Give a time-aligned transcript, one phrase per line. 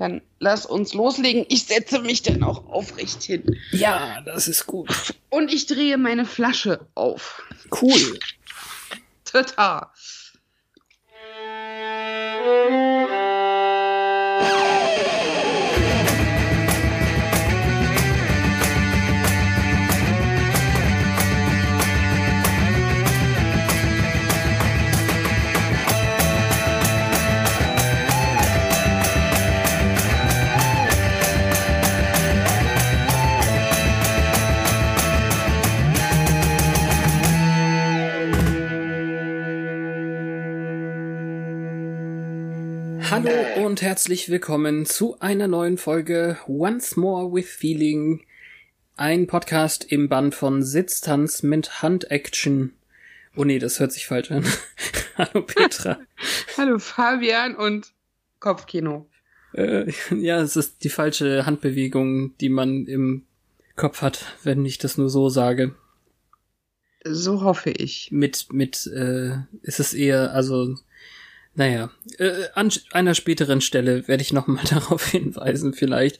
[0.00, 1.44] Dann lass uns loslegen.
[1.50, 3.44] Ich setze mich dann auch aufrecht hin.
[3.70, 4.88] Ja, das ist gut.
[5.28, 7.42] Und ich drehe meine Flasche auf.
[7.82, 8.18] Cool.
[9.26, 9.92] Tata.
[43.10, 48.24] Hallo und herzlich willkommen zu einer neuen Folge Once More with Feeling.
[48.94, 52.72] Ein Podcast im Band von Sitztanz mit Hand-Action.
[53.34, 54.46] Oh nee, das hört sich falsch an.
[55.18, 55.98] Hallo Petra.
[56.56, 57.92] Hallo Fabian und
[58.38, 59.08] Kopfkino.
[59.54, 63.24] Äh, ja, es ist die falsche Handbewegung, die man im
[63.74, 65.74] Kopf hat, wenn ich das nur so sage.
[67.02, 68.12] So hoffe ich.
[68.12, 70.76] Mit, mit, äh, ist es eher, also
[71.60, 76.18] naja, äh, an einer späteren Stelle werde ich nochmal darauf hinweisen vielleicht.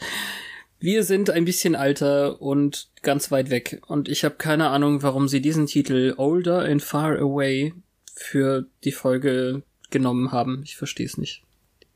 [0.79, 5.29] Wir sind ein bisschen alter und ganz weit weg und ich habe keine Ahnung, warum
[5.29, 7.73] sie diesen Titel Older and Far Away
[8.15, 10.61] für die Folge genommen haben.
[10.63, 11.43] Ich verstehe es nicht.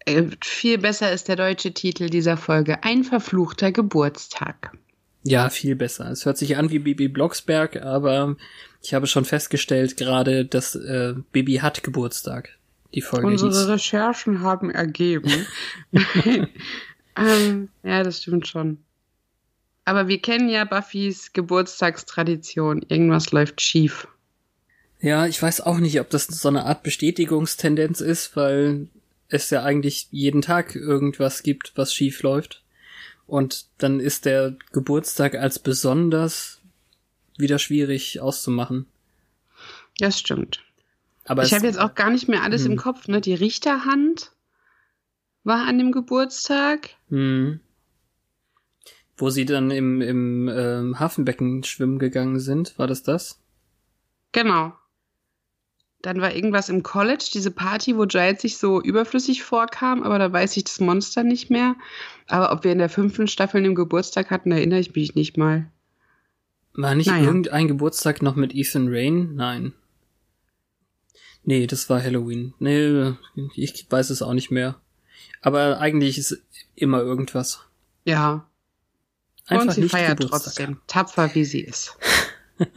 [0.07, 4.73] Äh, viel besser ist der deutsche Titel dieser Folge Ein verfluchter Geburtstag.
[5.23, 6.11] Ja, viel besser.
[6.11, 8.37] Es hört sich an wie Bibi Blocksberg, aber
[8.83, 12.59] ich habe schon festgestellt gerade, dass äh, Bibi hat Geburtstag
[12.95, 13.69] die Folge Unsere hieß.
[13.69, 15.47] Recherchen haben ergeben.
[17.17, 18.79] ähm, ja, das stimmt schon.
[19.85, 22.85] Aber wir kennen ja Buffys Geburtstagstradition.
[22.89, 24.09] Irgendwas läuft schief.
[25.01, 28.89] Ja, ich weiß auch nicht, ob das so eine Art Bestätigungstendenz ist, weil
[29.29, 32.63] es ja eigentlich jeden Tag irgendwas gibt, was schief läuft.
[33.27, 36.61] Und dann ist der Geburtstag als besonders
[37.37, 38.87] wieder schwierig auszumachen.
[39.99, 40.64] Das stimmt.
[41.25, 42.79] Aber ich habe jetzt auch gar nicht mehr alles im Hm.
[42.79, 43.09] Kopf.
[43.09, 43.21] Ne?
[43.21, 44.33] Die Richterhand
[45.43, 46.91] war an dem Geburtstag.
[47.09, 47.61] Hm.
[49.17, 53.41] Wo sie dann im, im ähm, Hafenbecken schwimmen gegangen sind, war das das?
[54.33, 54.73] Genau.
[56.03, 60.31] Dann war irgendwas im College, diese Party, wo Giles sich so überflüssig vorkam, aber da
[60.31, 61.77] weiß ich das Monster nicht mehr.
[62.27, 65.71] Aber ob wir in der fünften Staffel einen Geburtstag hatten, erinnere ich mich nicht mal.
[66.75, 67.25] War nicht Naja.
[67.25, 69.35] irgendein Geburtstag noch mit Ethan Rain?
[69.37, 69.73] Nein.
[71.45, 72.55] Nee, das war Halloween.
[72.59, 73.15] Nee,
[73.55, 74.81] ich weiß es auch nicht mehr.
[75.43, 76.43] Aber eigentlich ist
[76.75, 77.61] immer irgendwas.
[78.05, 78.49] Ja.
[79.47, 80.55] Einfach Und sie feiert Geburtstag.
[80.55, 81.97] trotzdem, tapfer wie sie ist.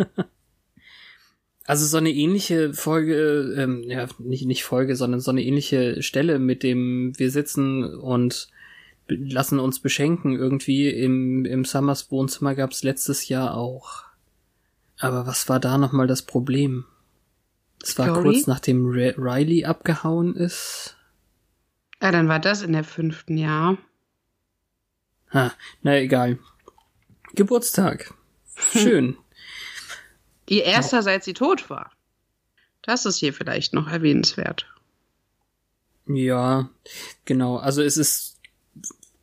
[1.68, 6.40] Also so eine ähnliche Folge, ähm, ja, nicht, nicht Folge, sondern so eine ähnliche Stelle,
[6.40, 8.48] mit dem wir sitzen und
[9.10, 14.06] lassen uns beschenken irgendwie im, im Summers Wohnzimmer gab's letztes Jahr auch.
[14.98, 16.86] Aber was war da nochmal das Problem?
[17.84, 20.96] Es war kurz nachdem Ri- Riley abgehauen ist.
[22.02, 23.78] Ja, dann war das in der fünften Jahr.
[25.34, 26.40] Ha, na egal.
[27.34, 28.14] Geburtstag.
[28.74, 29.18] Schön.
[30.50, 31.92] Ihr erster, seit sie tot war.
[32.82, 34.66] Das ist hier vielleicht noch erwähnenswert.
[36.08, 36.70] Ja,
[37.26, 37.58] genau.
[37.58, 38.40] Also es ist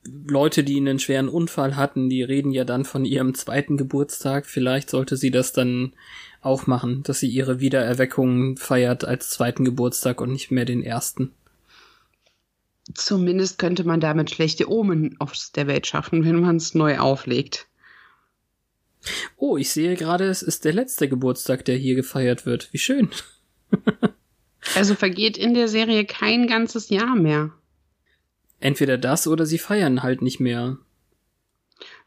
[0.06, 4.44] Leute, die einen schweren Unfall hatten, die reden ja dann von ihrem zweiten Geburtstag.
[4.44, 5.94] Vielleicht sollte sie das dann
[6.44, 11.32] auch machen, dass sie ihre Wiedererweckung feiert als zweiten Geburtstag und nicht mehr den ersten.
[12.92, 17.66] Zumindest könnte man damit schlechte Omen aus der Welt schaffen, wenn man es neu auflegt.
[19.36, 22.72] Oh, ich sehe gerade, es ist der letzte Geburtstag, der hier gefeiert wird.
[22.72, 23.10] Wie schön.
[24.74, 27.52] Also vergeht in der Serie kein ganzes Jahr mehr.
[28.60, 30.78] Entweder das oder sie feiern halt nicht mehr.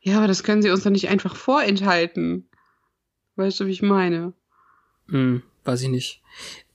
[0.01, 2.50] Ja, aber das können sie uns doch nicht einfach vorenthalten.
[3.37, 4.33] Weißt du, wie ich meine?
[5.07, 6.21] Hm, weiß ich nicht.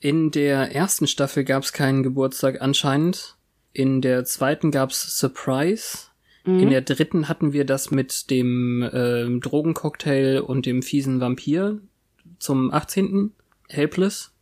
[0.01, 3.37] In der ersten Staffel gab's keinen Geburtstag anscheinend.
[3.73, 6.09] In der zweiten gab's Surprise.
[6.45, 6.61] Mhm.
[6.61, 11.81] In der dritten hatten wir das mit dem ähm, Drogencocktail und dem fiesen Vampir
[12.39, 13.33] zum 18.
[13.69, 14.33] Helpless.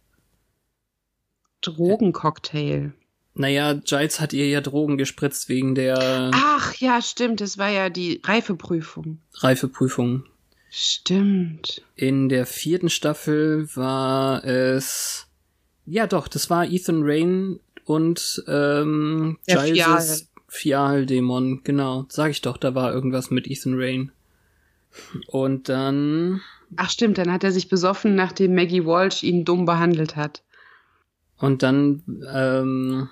[1.62, 2.92] Drogencocktail.
[3.34, 7.40] Naja, Giles hat ihr ja Drogen gespritzt wegen der Ach ja, stimmt.
[7.40, 9.20] Das war ja die Reifeprüfung.
[9.34, 10.24] Reifeprüfung.
[10.70, 11.82] Stimmt.
[11.96, 15.26] In der vierten Staffel war es.
[15.84, 21.62] Ja, doch, das war Ethan Rain und ähm, Der Giles' Fial-Dämon.
[21.64, 24.12] Genau, sag ich doch, da war irgendwas mit Ethan Rain.
[25.26, 26.40] Und dann.
[26.76, 30.42] Ach stimmt, dann hat er sich besoffen, nachdem Maggie Walsh ihn dumm behandelt hat.
[31.38, 33.08] Und dann, ähm,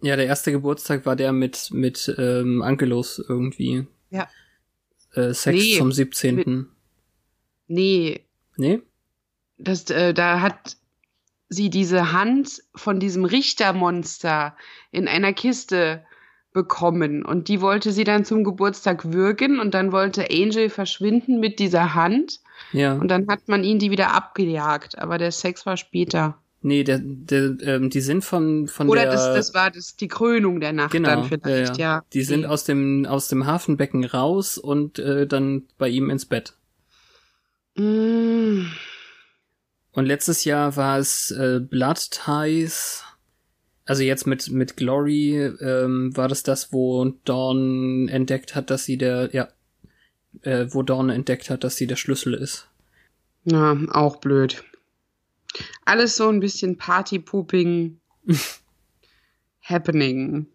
[0.00, 3.86] ja, der erste Geburtstag war der mit, mit ähm, Ankelos irgendwie.
[4.10, 4.28] Ja.
[5.14, 6.66] Äh, Sex Nee, zum 17.
[7.68, 8.20] Nee,
[8.56, 8.80] Nee?
[9.58, 10.76] das, äh, da hat
[11.48, 14.56] sie diese Hand von diesem Richtermonster
[14.90, 16.04] in einer Kiste
[16.52, 21.58] bekommen und die wollte sie dann zum Geburtstag würgen und dann wollte Angel verschwinden mit
[21.58, 22.40] dieser Hand
[22.72, 22.94] Ja.
[22.94, 26.38] und dann hat man ihn die wieder abgejagt, aber der Sex war später.
[26.64, 29.12] Nee, der, der, ähm, die sind von, von Oder der.
[29.12, 32.04] das, das war das, die Krönung der Nacht genau, dann vielleicht, ja.
[32.12, 32.52] Die sind Okay.
[32.52, 36.54] aus dem, aus dem Hafenbecken raus und äh, dann bei ihm ins Bett.
[37.76, 38.66] Mm,
[39.92, 43.02] Und letztes Jahr war es äh, Blood Ties.
[43.84, 48.96] Also jetzt mit, mit Glory ähm, war das das, wo Dawn entdeckt hat, dass sie
[48.96, 49.48] der, ja,
[50.42, 52.68] äh, wo Dawn entdeckt hat, dass sie der Schlüssel ist.
[53.44, 54.62] Ja, auch blöd.
[55.84, 58.00] Alles so ein bisschen Party-Pooping
[59.62, 60.46] happening.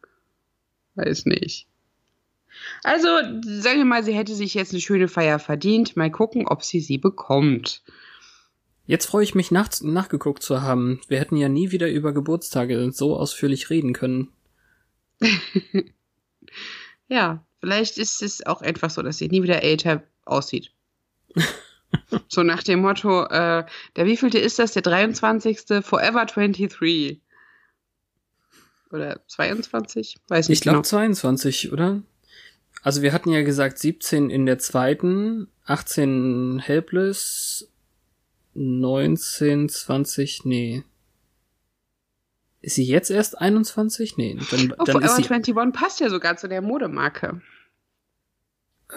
[0.96, 1.68] Weiß nicht.
[2.84, 3.08] Also,
[3.44, 5.96] sagen wir mal, sie hätte sich jetzt eine schöne Feier verdient.
[5.96, 7.84] Mal gucken, ob sie sie bekommt.
[8.86, 11.02] Jetzt freue ich mich nach, nachgeguckt zu haben.
[11.08, 14.30] Wir hätten ja nie wieder über Geburtstage so ausführlich reden können.
[17.08, 20.72] Ja, vielleicht ist es auch einfach so, dass sie nie wieder älter aussieht.
[22.28, 23.66] so nach dem Motto, äh,
[23.96, 24.74] der wievielte ist das?
[24.74, 25.84] Der 23.
[25.84, 27.22] Forever 23.
[28.92, 30.18] Oder 22?
[30.28, 30.88] Weiß nicht Ich glaube genau.
[30.88, 32.02] 22, oder?
[32.84, 37.70] Also wir hatten ja gesagt 17 in der zweiten, 18 Helpless,
[38.54, 40.84] 19, 20, nee.
[42.62, 44.18] Ist sie jetzt erst 21?
[44.18, 47.42] Nee, dann, Oh, dann ist Forever sie, 21 passt ja sogar zu der Modemarke.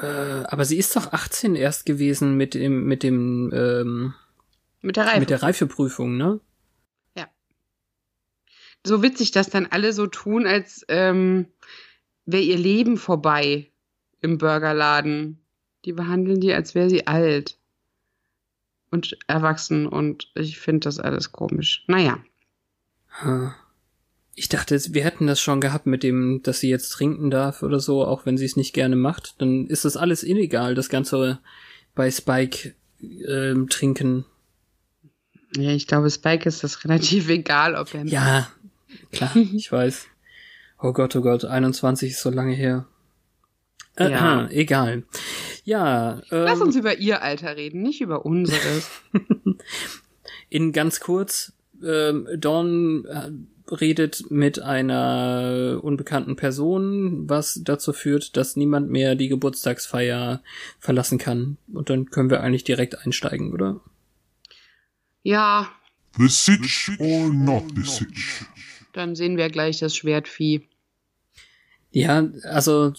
[0.01, 4.15] Äh, aber sie ist doch 18 erst gewesen mit dem, mit dem, ähm,
[4.83, 5.21] Mit der Reife.
[5.21, 6.41] mit der Reifeprüfung, ne?
[8.87, 11.47] so witzig, dass dann alle so tun, als ähm,
[12.27, 13.71] wäre ihr Leben vorbei
[14.21, 15.39] im Burgerladen.
[15.85, 17.59] Die behandeln die, als wäre sie alt
[18.91, 21.85] und erwachsen und ich finde das alles komisch.
[21.87, 22.19] Naja,
[23.23, 23.55] Ha.
[24.41, 27.79] Ich dachte, wir hätten das schon gehabt mit dem, dass sie jetzt trinken darf oder
[27.79, 29.35] so, auch wenn sie es nicht gerne macht.
[29.37, 31.41] Dann ist das alles illegal, das Ganze
[31.95, 32.73] bei Spike
[33.03, 34.25] ähm, trinken.
[35.57, 38.07] ja, ich glaube, Spike ist das relativ egal, ob er.
[38.07, 38.49] Ja,
[39.13, 40.07] klar, ich weiß.
[40.81, 42.87] Oh Gott, oh Gott, 21 ist so lange her.
[43.97, 44.47] Äh, Ja.
[44.47, 45.03] äh, egal.
[45.65, 48.89] Ja, Lass ähm, uns über ihr Alter reden, nicht über unseres.
[50.49, 51.53] in ganz kurz,
[51.85, 53.31] ähm, Dawn äh,
[53.73, 60.43] redet mit einer unbekannten Person, was dazu führt, dass niemand mehr die Geburtstagsfeier
[60.79, 61.57] verlassen kann.
[61.73, 63.81] Und dann können wir eigentlich direkt einsteigen, oder?
[65.23, 65.71] ja,
[66.19, 68.45] The Sitch or not the Sitch?
[68.93, 70.69] dann sehen wir gleich das Schwertvieh.
[71.93, 72.93] Ja, also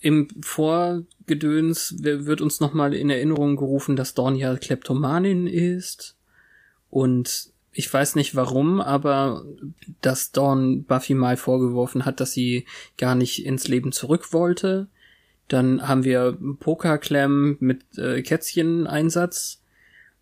[0.00, 6.16] im Vorgedöns wird uns nochmal in Erinnerung gerufen, dass Dawn ja Kleptomanin ist.
[6.90, 9.44] Und ich weiß nicht warum, aber
[10.00, 12.64] dass Dawn Buffy mal vorgeworfen hat, dass sie
[12.96, 14.86] gar nicht ins Leben zurück wollte.
[15.48, 19.60] Dann haben wir Pokerclam mit äh, Kätzchen-Einsatz.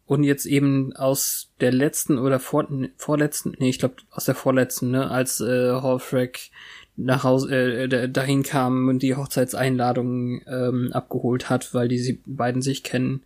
[0.05, 2.67] Und jetzt eben aus der letzten oder vor,
[2.97, 6.51] vorletzten, nee, ich glaube aus der vorletzten, ne, als äh, Hallfrack
[6.97, 12.21] nach Hause äh, d- dahin kam und die Hochzeitseinladung ähm, abgeholt hat, weil die sie
[12.27, 13.23] beiden sich kennen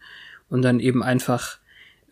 [0.49, 1.59] und dann eben einfach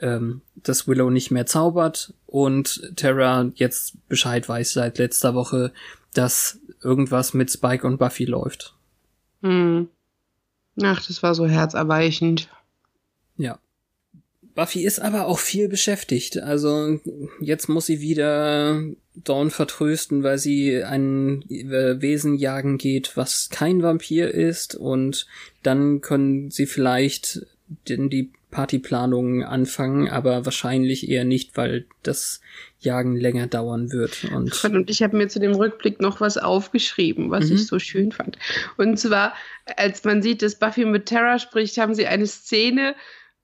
[0.00, 5.72] ähm, dass Willow nicht mehr zaubert und Terra jetzt Bescheid weiß seit letzter Woche,
[6.14, 8.74] dass irgendwas mit Spike und Buffy läuft.
[9.42, 9.88] Hm.
[10.82, 12.48] Ach, das war so herzerweichend.
[13.36, 13.58] Ja.
[14.54, 16.38] Buffy ist aber auch viel beschäftigt.
[16.38, 17.00] Also
[17.40, 18.80] jetzt muss sie wieder
[19.16, 24.74] Dawn vertrösten, weil sie ein äh, Wesen jagen geht, was kein Vampir ist.
[24.74, 25.26] Und
[25.62, 27.46] dann können sie vielleicht
[27.88, 32.40] den, die Partyplanungen anfangen, aber wahrscheinlich eher nicht, weil das
[32.78, 34.24] Jagen länger dauern wird.
[34.32, 37.56] Und Und ich habe mir zu dem Rückblick noch was aufgeschrieben, was Mhm.
[37.56, 38.38] ich so schön fand.
[38.76, 39.34] Und zwar,
[39.76, 42.94] als man sieht, dass Buffy mit Terra spricht, haben sie eine Szene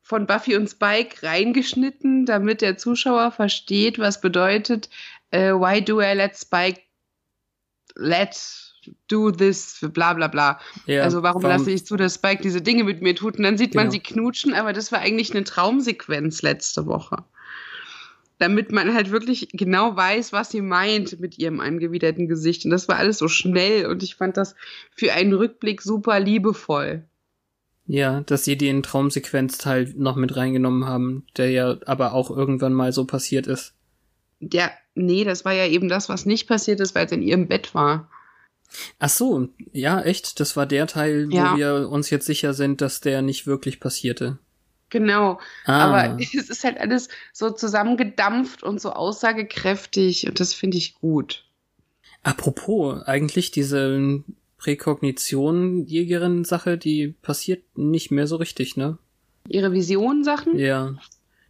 [0.01, 4.89] von Buffy und Spike reingeschnitten, damit der Zuschauer versteht, was bedeutet,
[5.33, 6.83] äh, why do I let Spike
[7.97, 8.70] let
[9.09, 10.61] do this, bla bla bla.
[10.87, 13.37] Ja, also warum, lasse ich zu, dass Spike diese Dinge mit mir tut?
[13.37, 13.93] Und dann sieht man Genau.
[13.93, 17.25] sie knutschen, aber das war eigentlich eine Traumsequenz letzte Woche.
[18.39, 22.65] Damit man halt wirklich genau weiß, was sie meint mit ihrem angewiderten Gesicht.
[22.65, 24.55] Und das war alles so schnell und ich fand das
[24.97, 27.05] für einen Rückblick super liebevoll.
[27.87, 32.93] Ja, dass sie den Traumsequenzteil noch mit reingenommen haben, der ja aber auch irgendwann mal
[32.93, 33.75] so passiert ist.
[34.39, 37.47] Ja, nee, das war ja eben das, was nicht passiert ist, weil es in ihrem
[37.49, 38.09] Bett war.
[38.99, 41.53] Ach so, ja, echt, das war der Teil, Ja.
[41.53, 44.39] wo wir uns jetzt sicher sind, dass der nicht wirklich passierte.
[44.91, 45.39] Genau.
[45.67, 50.95] Ah, Aber es ist halt alles so zusammengedampft und so aussagekräftig und das finde ich
[50.95, 51.45] gut.
[52.23, 54.23] apropos, eigentlich diese
[55.51, 58.99] Präkognition-Jägerin-Sache, die passiert nicht mehr so richtig, ne?
[59.49, 60.59] Ihre Vision-Sachen?
[60.59, 60.97] Ja.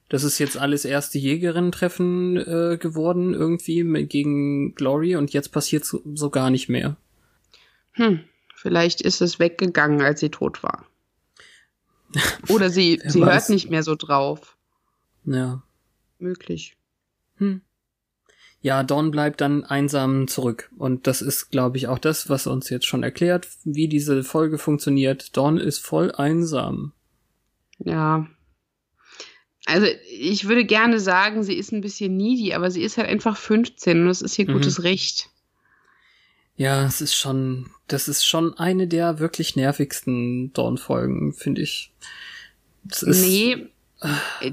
[0.08, 5.84] Das ist jetzt alles erste Jägerin-Treffen äh, geworden, irgendwie mit, gegen Glory und jetzt passiert
[5.84, 6.96] so, so gar nicht mehr.
[7.92, 8.20] Hm,
[8.54, 10.86] vielleicht ist es weggegangen, als sie tot war.
[12.48, 13.28] Oder sie, sie weiß.
[13.32, 14.56] hört nicht mehr so drauf.
[15.24, 15.62] Ja.
[16.18, 16.76] Möglich.
[17.36, 17.60] Hm.
[18.62, 20.70] Ja, Dawn bleibt dann einsam zurück.
[20.76, 24.58] Und das ist, glaube ich, auch das, was uns jetzt schon erklärt, wie diese Folge
[24.58, 25.34] funktioniert.
[25.36, 26.92] Dawn ist voll einsam.
[27.78, 28.26] Ja.
[29.64, 33.36] Also ich würde gerne sagen, sie ist ein bisschen needy, aber sie ist halt einfach
[33.38, 34.54] 15 und das ist ihr Mhm.
[34.54, 35.30] gutes Recht.
[36.60, 41.90] Ja, es ist schon, das ist schon eine der wirklich nervigsten Dawn-Folgen, finde ich.
[42.86, 43.70] Es ist, nee,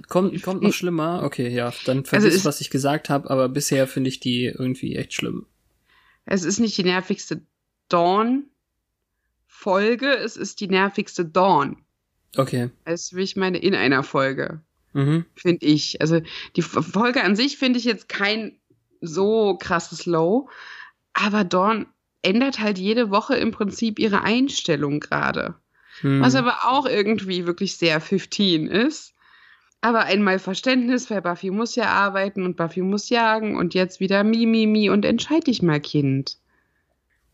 [0.08, 1.24] Kommt, kommt noch schlimmer?
[1.24, 4.96] Okay, ja, dann vergiss, Also was ich gesagt habe, aber bisher finde ich die irgendwie
[4.96, 5.48] echt schlimm.
[6.24, 7.42] es ist nicht die nervigste
[7.90, 8.48] Dawn-Folge,
[10.08, 11.76] es ist die nervigste Dawn.
[12.38, 12.70] Okay.
[12.86, 14.62] Also wie ich meine, in einer Folge.
[14.94, 15.26] Mhm.
[15.36, 16.00] finde ich.
[16.00, 16.22] Also
[16.56, 18.58] die Folge an sich finde ich jetzt kein
[19.02, 20.48] so krasses Low,
[21.12, 21.88] aber Dawn
[22.28, 25.56] ändert halt jede Woche im Prinzip ihre Einstellung gerade.
[26.02, 26.22] Hm.
[26.22, 29.14] Was aber auch irgendwie wirklich sehr 15 ist.
[29.80, 34.24] Aber einmal Verständnis, weil Buffy muss ja arbeiten und Buffy muss jagen und jetzt wieder
[34.24, 36.38] mi, mi, mi und entscheid dich mal, Kind.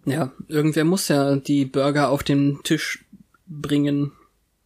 [0.06, 3.06] ja, irgendwer muss ja die Burger auf den Tisch
[3.48, 4.12] bringen.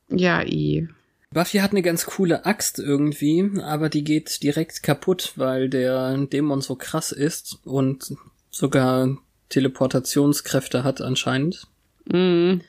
[0.10, 0.88] Ja, eh.
[1.32, 6.62] Buffy hat eine ganz coole Axt irgendwie, aber die geht direkt kaputt, weil der Dämon
[6.62, 8.16] so krass ist und
[8.50, 9.18] sogar
[9.50, 11.68] Teleportationskräfte hat anscheinend.
[12.06, 12.60] Mm.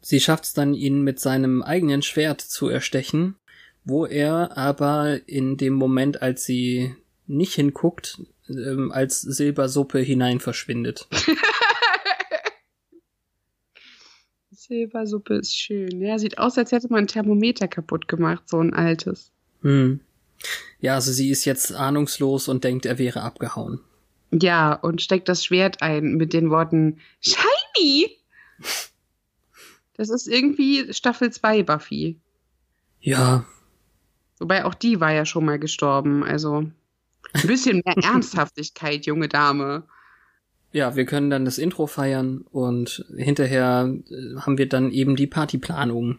[0.00, 3.36] Sie schafft es dann, ihn mit seinem eigenen Schwert zu erstechen,
[3.84, 6.94] wo er aber in dem Moment, als sie
[7.26, 11.08] nicht hinguckt, ähm, als Silbersuppe hinein verschwindet.
[14.50, 16.00] Silbersuppe ist schön.
[16.00, 19.30] Ja, sieht aus, als hätte man ein Thermometer kaputt gemacht, so ein altes.
[19.62, 20.00] Hm.
[20.80, 23.80] Ja, also sie ist jetzt ahnungslos und denkt, er wäre abgehauen.
[24.32, 28.10] Ja, und steckt das Schwert ein mit den Worten Shiny.
[29.94, 32.20] Das ist irgendwie Staffel 2 Buffy.
[33.00, 33.46] Ja,
[34.38, 36.22] Wobei auch die war ja schon mal gestorben.
[36.22, 36.58] Also
[37.32, 39.84] ein bisschen mehr Ernsthaftigkeit, junge Dame.
[40.72, 45.26] ja, wir können dann das Intro feiern und hinterher äh, haben wir dann eben die
[45.26, 46.18] Partyplanung.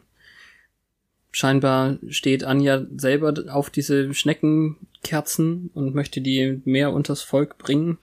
[1.31, 7.97] Scheinbar steht Anja selber auf diese Schneckenkerzen und möchte die mehr unters Volk bringen.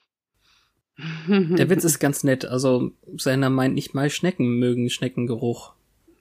[1.28, 2.45] Der Witz ist ganz nett.
[2.45, 5.73] Also, Senna meint nicht mal Schnecken mögen Schneckengeruch.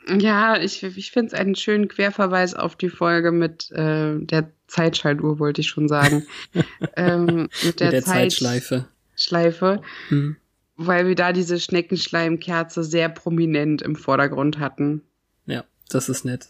[0.08, 5.40] Ja, ich, ich finde es einen schönen Querverweis auf die Folge mit äh, der Zeitschaltuhr,
[5.40, 6.26] wollte ich schon sagen.
[6.98, 8.88] ähm, mit der, Mit der Zeit- Zeitschleife.
[9.16, 10.38] Schleife, Hm.
[10.76, 15.04] weil wir da diese Schneckenschleimkerze sehr prominent im Vordergrund hatten.
[15.46, 16.48] Ja, das ist nett.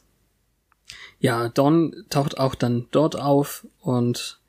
[1.19, 4.39] Ja, Dawn taucht auch dann dort auf und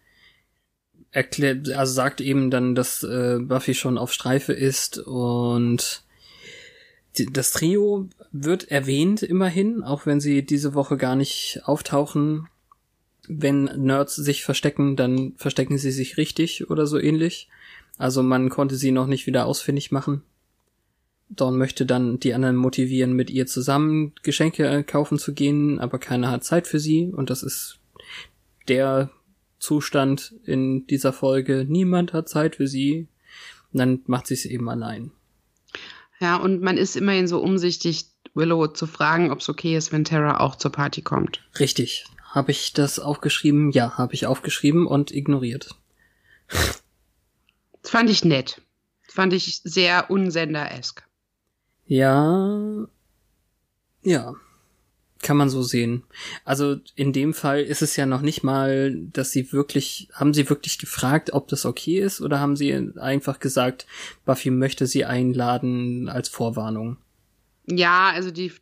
[1.12, 6.02] erklärt, also sagt eben dann, dass äh, Buffy schon auf Streife ist und
[7.16, 12.48] die, das Trio wird erwähnt immerhin, auch wenn sie diese Woche gar nicht auftauchen.
[13.28, 17.48] Wenn Nerds sich verstecken, dann verstecken sie sich richtig oder so ähnlich.
[17.96, 20.22] Also man konnte sie noch nicht wieder ausfindig machen.
[21.36, 25.98] Dawn möchte dann die anderen motivieren, mit ihr zusammen Geschenke äh, kaufen zu gehen, aber
[25.98, 27.78] keiner hat Zeit für sie und das ist
[28.68, 29.10] der
[29.64, 31.64] Zustand in dieser Folge.
[31.68, 33.08] Niemand hat Zeit für sie.
[33.72, 35.10] Und dann macht sie es eben allein.
[36.20, 40.04] Ja, und man ist immerhin so umsichtig, Willow zu fragen, ob es okay ist, wenn
[40.04, 41.40] Tara auch zur Party kommt.
[41.58, 42.04] Richtig.
[42.30, 43.70] Habe ich das aufgeschrieben?
[43.70, 45.70] Ja, habe ich aufgeschrieben und ignoriert.
[46.48, 48.60] Das fand ich nett.
[49.06, 51.04] Das fand ich sehr unsender-esk.
[51.86, 52.86] Ja.
[54.02, 54.34] Ja.
[55.22, 56.02] kann man so sehen.
[56.44, 60.50] Also in dem Fall ist es ja noch nicht mal, dass sie wirklich, haben sie
[60.50, 63.86] wirklich gefragt, ob das okay ist oder haben sie einfach gesagt,
[64.26, 66.98] Buffy möchte sie einladen als Vorwarnung?
[67.66, 68.52] Ja, also die,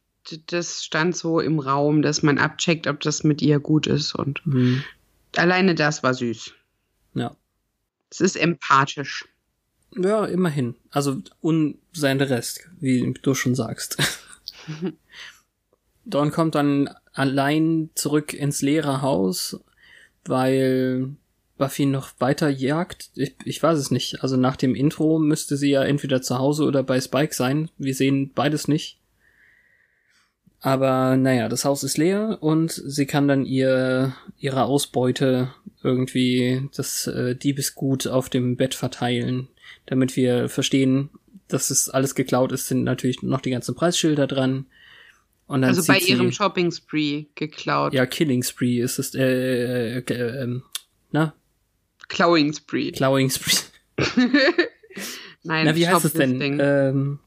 [0.46, 4.40] das stand so im Raum, dass man abcheckt, ob das mit ihr gut ist und
[4.44, 4.84] Hm.
[5.34, 6.52] alleine das war süß.
[7.14, 7.34] Ja.
[8.08, 9.24] Es ist empathisch.
[9.96, 10.74] Ja, immerhin.
[10.90, 13.98] Also un sein Rest, wie du schon sagst.
[16.04, 19.60] Dawn kommt dann allein zurück ins leere Haus,
[20.24, 21.10] weil
[21.58, 23.10] Buffy noch weiter jagt.
[23.14, 24.22] Ich, ich weiß es nicht.
[24.22, 27.70] Also nach dem Intro müsste sie ja entweder zu Hause oder bei Spike sein.
[27.78, 28.98] Wir sehen beides nicht.
[30.60, 37.08] Aber naja, das Haus ist leer und sie kann dann ihr ihre Ausbeute irgendwie das
[37.08, 39.48] äh, Diebesgut auf dem Bett verteilen,
[39.86, 41.10] damit wir verstehen,
[41.48, 44.66] dass es alles geklaut ist, sind natürlich noch die ganzen Preisschilder dran.
[45.46, 47.92] Und dann Also bei sie, ihrem Shopping Spree geklaut.
[47.92, 50.60] ja Killing Spree ist es äh, äh, äh,
[51.10, 51.34] na
[52.08, 52.92] Clawing Spree.
[52.92, 53.56] Clawing Spree.
[55.44, 56.58] Nein, Na wie heißt es denn?
[56.60, 57.18] Ähm,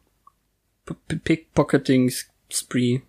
[1.24, 2.12] Pickpocketing
[2.50, 3.02] Spree,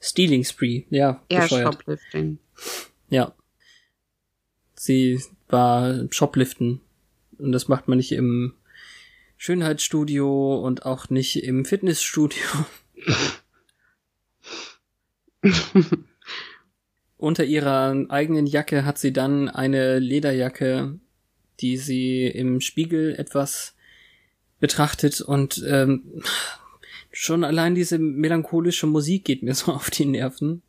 [0.00, 0.84] Stealing Spree.
[0.90, 1.74] Ja, Eher bescheuert.
[1.74, 2.38] Shoplifting.
[3.10, 3.34] Ja.
[4.74, 6.80] Sie war Shopliften.
[7.38, 8.54] Und das macht man nicht im
[9.38, 12.44] Schönheitsstudio und auch nicht im Fitnessstudio.
[17.16, 20.98] Unter ihrer eigenen Jacke hat sie dann eine Lederjacke,
[21.60, 23.74] die sie im Spiegel etwas
[24.60, 26.22] betrachtet und ähm,
[27.12, 30.62] schon allein diese melancholische Musik geht mir so auf die Nerven.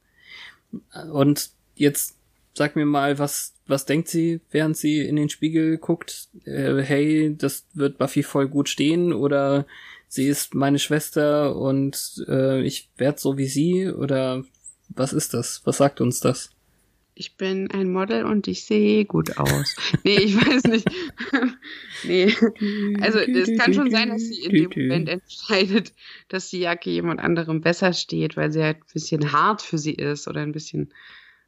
[1.12, 2.19] Und jetzt
[2.60, 6.28] sag mir mal, was, was denkt sie, während sie in den Spiegel guckt?
[6.44, 9.66] Äh, hey, das wird Buffy voll gut stehen oder
[10.10, 14.44] sie ist meine Schwester und äh, ich werd so wie sie oder
[14.90, 15.62] was ist das?
[15.64, 16.50] Was sagt uns das?
[17.16, 19.76] Ich bin ein Model und ich sehe gut aus.
[20.04, 20.90] nee, ich weiß nicht.
[22.04, 22.36] nee.
[23.00, 25.94] Also es kann schon sein, dass sie in dem Moment entscheidet,
[26.28, 29.94] dass die Jacke jemand anderem besser steht, weil sie halt ein bisschen hart für sie
[29.94, 30.94] ist oder ein bisschen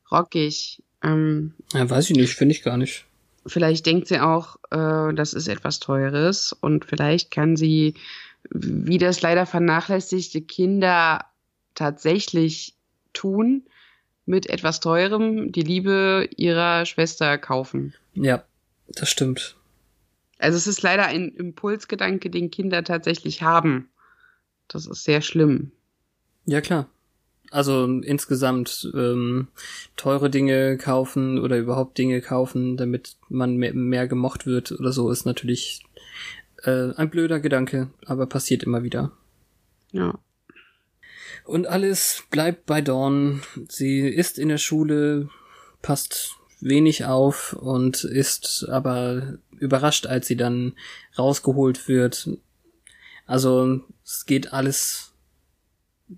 [0.10, 0.82] rockig.
[1.04, 3.06] Ähm, Ja, weiß ich nicht, finde ich gar nicht.
[3.46, 7.96] vielleicht denkt sie auch, äh, das ist etwas Teures und vielleicht kann sie,
[8.50, 11.26] wie das leider vernachlässigte Kinder
[11.74, 12.76] tatsächlich
[13.14, 13.64] tun,
[14.26, 17.94] mit etwas Teurem die Liebe ihrer Schwester kaufen.
[18.14, 18.44] Ja,
[18.88, 19.56] das stimmt.
[20.38, 23.90] Also es ist leider ein Impulsgedanke, den Kinder tatsächlich haben.
[24.68, 25.72] Das ist sehr schlimm.
[26.46, 26.88] Ja, klar.
[27.52, 29.50] Also insgesamt ähm,
[29.98, 35.12] teure Dinge kaufen oder überhaupt Dinge kaufen, damit man mehr, mehr gemocht wird oder so,
[35.12, 35.84] ist natürlich
[36.64, 39.12] äh, ein blöder Gedanke, aber passiert immer wieder.
[39.92, 40.18] Ja.
[41.44, 43.42] Und alles bleibt bei Dawn.
[43.68, 45.28] Sie ist in der Schule,
[45.82, 50.74] passt wenig auf und ist aber überrascht, als sie dann
[51.18, 52.30] rausgeholt wird.
[53.26, 55.11] Also es geht alles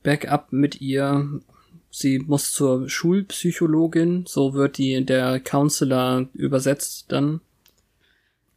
[0.01, 1.41] bergab mit ihr.
[1.89, 7.41] Sie muss zur Schulpsychologin, so wird die der Counselor übersetzt dann.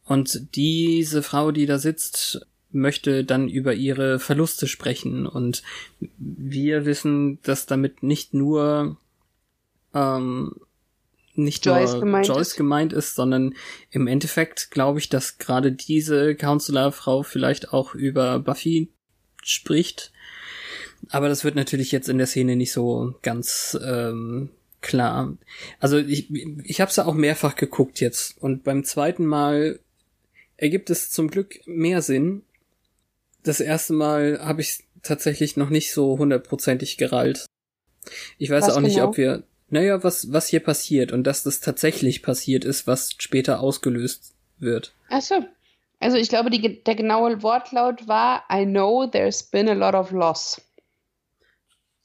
[0.05, 5.27] Und diese Frau, die da sitzt, möchte dann über ihre Verluste sprechen.
[5.27, 5.63] Und
[6.17, 8.97] wir wissen, dass damit nicht nur
[9.93, 10.55] ähm,
[11.35, 12.55] nicht Joyce nur gemeint Joyce ist.
[12.57, 13.53] gemeint ist, sondern
[13.91, 18.89] im Endeffekt glaube ich, dass gerade diese Counselor-Frau vielleicht auch über Buffy
[19.43, 20.11] spricht.
[21.09, 24.49] Aber das wird natürlich jetzt in der Szene nicht so ganz ähm,
[24.81, 25.37] klar.
[25.79, 29.79] Also ich, ich habe es ja auch mehrfach geguckt jetzt und beim zweiten Mal
[30.57, 32.43] ergibt es zum Glück mehr Sinn.
[33.43, 37.45] Das erste Mal habe ich tatsächlich noch nicht so hundertprozentig gerallt.
[38.37, 39.09] Ich weiß Was auch nicht, genau?
[39.09, 43.59] ob wir, naja, was, was hier passiert und dass das tatsächlich passiert ist, was später
[43.59, 44.93] ausgelöst wird.
[45.09, 45.45] Ach so.
[45.99, 50.11] Also ich glaube, die, der genaue Wortlaut war, I know there's been a lot of
[50.11, 50.61] loss.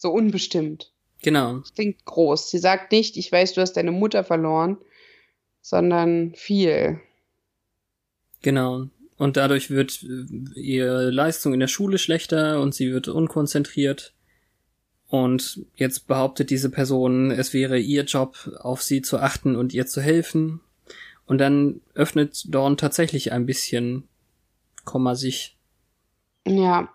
[0.02, 0.90] So unbestimmt.
[1.22, 1.58] Genau.
[1.58, 2.50] Das klingt groß.
[2.50, 4.78] Sie sagt nicht, ich weiß, du hast deine Mutter verloren,
[5.60, 6.98] sondern viel.
[8.40, 8.88] Genau.
[9.16, 14.12] Und dadurch wird äh, ihre Leistung in der Schule schlechter und sie wird unkonzentriert.
[15.06, 19.86] Und jetzt behauptet diese Person, es wäre ihr Job, auf sie zu achten und ihr
[19.86, 20.62] zu helfen.
[21.26, 24.08] Und dann öffnet Dawn tatsächlich ein bisschen,
[24.84, 25.56] Komma sich.
[26.44, 26.92] Ja.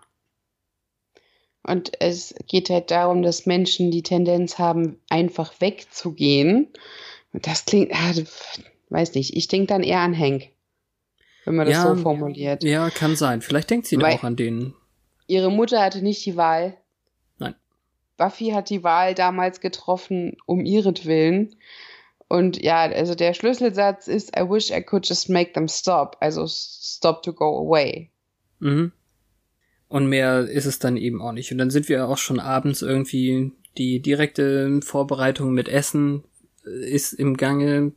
[1.68, 6.68] Und es geht halt darum, dass Menschen die Tendenz haben, einfach wegzugehen.
[7.34, 8.12] Und das klingt, ah,
[8.88, 10.48] weiß nicht, ich denke dann eher an Hank,
[11.44, 12.64] wenn man das Ja, so formuliert.
[12.64, 13.42] Ja, kann sein.
[13.42, 14.74] Vielleicht denkt sie Weil- auch an den.
[15.26, 16.78] Ihre Mutter hatte nicht die Wahl.
[17.38, 17.54] Nein.
[18.16, 21.54] Buffy hat die Wahl damals getroffen um ihretwillen.
[22.28, 26.16] Und ja, also der Schlüsselsatz ist, I wish I could just make them stop.
[26.20, 28.10] Also stop to go away.
[28.60, 28.92] Mhm.
[29.88, 31.50] Und mehr ist es dann eben auch nicht.
[31.50, 36.24] Und dann sind wir auch schon abends irgendwie, die direkte Vorbereitung mit Essen
[36.64, 37.92] ist im Gange.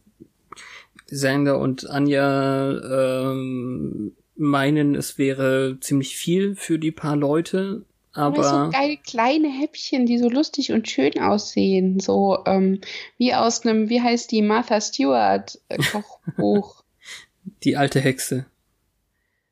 [1.14, 8.72] Sander und Anja ähm, meinen, es wäre ziemlich viel für die paar Leute, aber so
[8.72, 12.82] geile kleine Häppchen, die so lustig und schön aussehen, so ähm,
[13.18, 16.84] wie aus einem, wie heißt die Martha Stewart äh, Kochbuch.
[17.64, 18.46] die alte Hexe.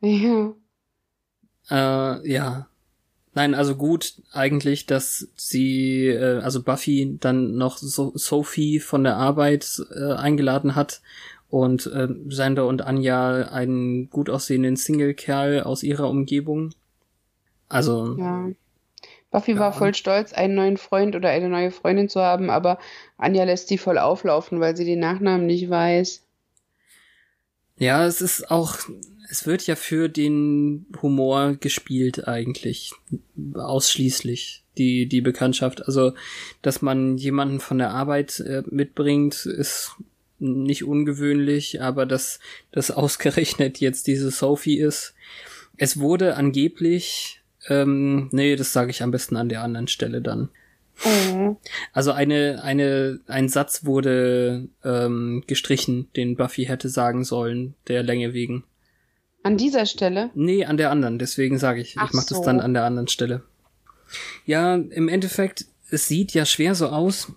[0.01, 0.53] Ja.
[1.69, 2.67] Äh, ja.
[3.35, 9.17] Nein, also gut eigentlich, dass sie, äh, also Buffy dann noch so Sophie von der
[9.17, 11.01] Arbeit äh, eingeladen hat
[11.49, 16.71] und äh, Sander und Anja einen gut aussehenden Single-Kerl aus ihrer Umgebung.
[17.69, 18.17] Also.
[18.17, 18.49] Ja.
[19.31, 19.59] Buffy ja.
[19.59, 22.79] war voll stolz, einen neuen Freund oder eine neue Freundin zu haben, aber
[23.17, 26.23] Anja lässt sie voll auflaufen, weil sie den Nachnamen nicht weiß.
[27.79, 28.77] Ja, es ist auch,
[29.29, 32.91] es wird ja für den Humor gespielt eigentlich.
[33.53, 35.85] Ausschließlich die, die Bekanntschaft.
[35.87, 36.13] Also,
[36.61, 39.95] dass man jemanden von der Arbeit äh, mitbringt, ist
[40.39, 42.39] nicht ungewöhnlich, aber dass
[42.71, 45.13] das ausgerechnet jetzt diese Sophie ist.
[45.77, 50.49] Es wurde angeblich, ähm, nee, das sage ich am besten an der anderen Stelle dann.
[51.05, 51.57] Mhm.
[51.93, 58.33] Also eine, eine, ein Satz wurde ähm, gestrichen, den Buffy hätte sagen sollen, der Länge
[58.33, 58.63] wegen.
[59.43, 60.31] An dieser Stelle?
[60.35, 62.35] Nee, an der anderen, deswegen sage ich, Ach ich mache so.
[62.35, 63.43] das dann an der anderen Stelle.
[64.45, 67.31] Ja, im Endeffekt, es sieht ja schwer so aus,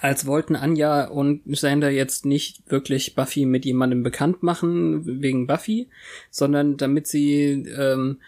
[0.00, 5.88] als wollten Anja und Sander jetzt nicht wirklich Buffy mit jemandem bekannt machen, wegen Buffy,
[6.30, 8.18] sondern damit sie ähm,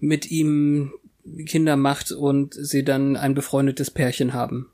[0.00, 0.92] mit ihm
[1.46, 4.70] Kinder macht und sie dann ein befreundetes Pärchen haben.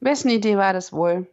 [0.00, 1.26] Wessen Idee war das wohl?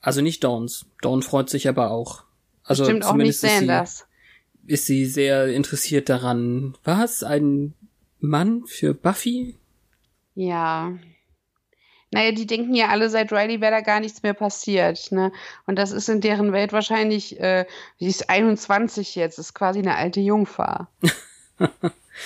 [0.00, 0.86] Also nicht Dawns.
[1.02, 2.24] Dawn freut sich aber auch.
[2.64, 4.06] Also Stimmt auch nicht zumindest ist sie, Sanders.
[4.66, 6.76] ist sie sehr interessiert daran.
[6.84, 7.22] Was?
[7.22, 7.74] Ein
[8.20, 9.56] Mann für Buffy?
[10.34, 10.92] Ja.
[12.10, 15.30] Naja, die denken ja alle, seit Riley wäre da gar nichts mehr passiert, ne?
[15.66, 17.66] Und das ist in deren Welt wahrscheinlich, äh,
[17.98, 20.88] sie ist 21 jetzt, ist quasi eine alte Jungfer.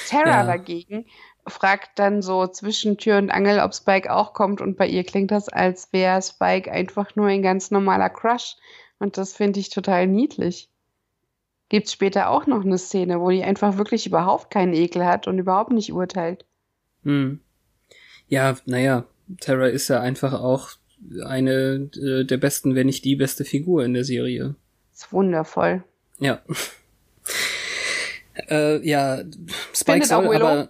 [0.08, 0.44] Tara Ja.
[0.46, 1.06] dagegen
[1.46, 5.30] fragt dann so zwischen Tür und Angel, ob Spike auch kommt und bei ihr klingt
[5.30, 8.56] das, als wäre Spike einfach nur ein ganz normaler Crush
[8.98, 10.68] und das finde ich total niedlich.
[11.68, 15.38] Gibt's später auch noch eine Szene, wo die einfach wirklich überhaupt keinen Ekel hat und
[15.38, 16.44] überhaupt nicht urteilt.
[17.02, 17.40] Hm.
[18.28, 19.04] Ja, naja,
[19.40, 20.70] Tara ist ja einfach auch
[21.24, 24.54] eine äh, der besten, wenn nicht die beste Figur in der Serie.
[24.92, 25.82] Ist wundervoll.
[26.18, 26.42] Ja.
[28.48, 29.22] äh, ja,
[29.74, 30.68] Spike Findet auch soll aber.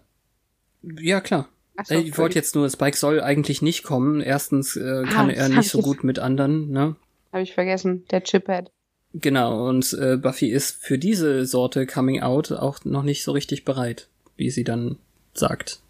[0.83, 1.49] Ja, klar.
[1.85, 4.21] So, ich wollte jetzt nur, Spike soll eigentlich nicht kommen.
[4.21, 6.97] Erstens äh, kann Ah, er nicht so gut mit anderen, ne?
[7.33, 8.05] Habe ich vergessen.
[8.11, 8.71] Der Chiphead.
[9.15, 13.65] Genau, und äh, Buffy ist für diese Sorte Coming Out auch noch nicht so richtig
[13.65, 14.99] bereit, wie sie dann
[15.35, 15.81] sagt.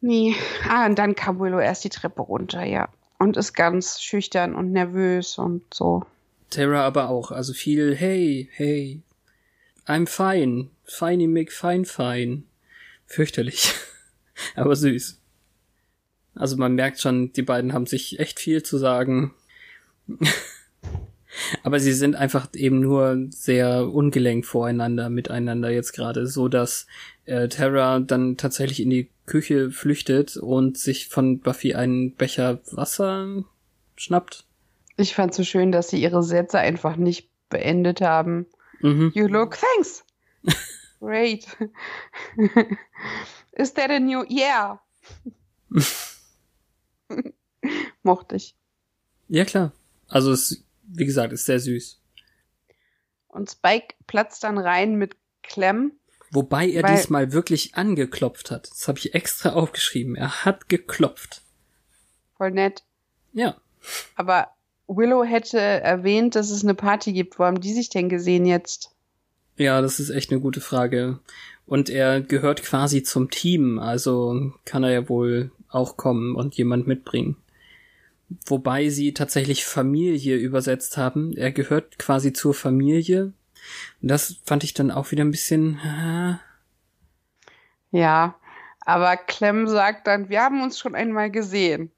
[0.00, 0.34] Nee.
[0.68, 2.88] Ah, und dann kam Willow erst die Treppe runter, ja.
[3.18, 6.02] Und ist ganz schüchtern und nervös und so.
[6.50, 9.00] Tara aber auch, also viel Hey, hey,
[9.86, 12.42] I'm fine, finey Mick, fine, fine.
[13.06, 13.72] Fürchterlich,
[14.54, 15.20] aber süß.
[16.34, 19.34] Also man merkt schon, die beiden haben sich echt viel zu sagen.
[21.62, 26.86] aber sie sind einfach eben nur sehr ungelenk voreinander, miteinander jetzt gerade, so dass
[27.24, 33.44] äh, Tara dann tatsächlich in die Küche flüchtet und sich von Buffy einen Becher Wasser
[33.96, 34.44] schnappt.
[34.96, 38.46] Ich fand so schön, dass sie ihre Sätze einfach nicht beendet haben.
[38.80, 39.12] Mhm.
[39.14, 40.04] You look, thanks.
[41.00, 41.46] Great.
[43.52, 44.78] Is that a new, yeah.
[48.02, 48.54] Mochte ich.
[49.28, 49.72] Ja, klar.
[50.08, 52.00] Also es, wie gesagt, ist sehr süß.
[53.28, 55.92] Und Spike platzt dann rein mit Clem.
[56.30, 58.70] Wobei er Weil- diesmal wirklich angeklopft hat.
[58.70, 60.16] Das habe ich extra aufgeschrieben.
[60.16, 61.42] Er hat geklopft.
[62.36, 62.82] Voll nett.
[63.32, 63.56] Ja.
[64.16, 64.48] Aber
[64.86, 67.38] Willow hätte erwähnt, dass es eine Party gibt.
[67.38, 68.93] Wo haben die sich denn gesehen jetzt?
[69.56, 71.20] Ja, das ist echt eine gute Frage.
[71.66, 76.86] Und er gehört quasi zum Team, also kann er ja wohl auch kommen und jemand
[76.86, 77.36] mitbringen.
[78.46, 81.36] Wobei sie tatsächlich Familie übersetzt haben.
[81.36, 83.32] Er gehört quasi zur Familie.
[84.02, 85.80] Und das fand ich dann auch wieder ein bisschen.
[87.90, 88.34] Ja,
[88.80, 91.90] aber Clem sagt dann, wir haben uns schon einmal gesehen.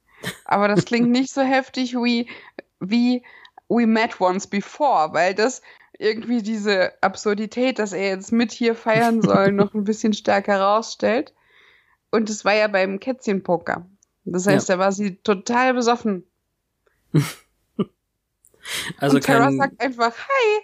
[0.45, 2.29] Aber das klingt nicht so heftig wie,
[2.81, 3.23] wie
[3.69, 5.63] we met once before, weil das
[5.99, 11.33] irgendwie diese Absurdität, dass er jetzt mit hier feiern soll, noch ein bisschen stärker rausstellt.
[12.11, 13.87] Und es war ja beim Kätzchenpoker.
[14.25, 14.77] Das heißt, ja.
[14.77, 16.25] da war sie total besoffen.
[18.99, 20.63] also und Tara kein, sagt einfach Hi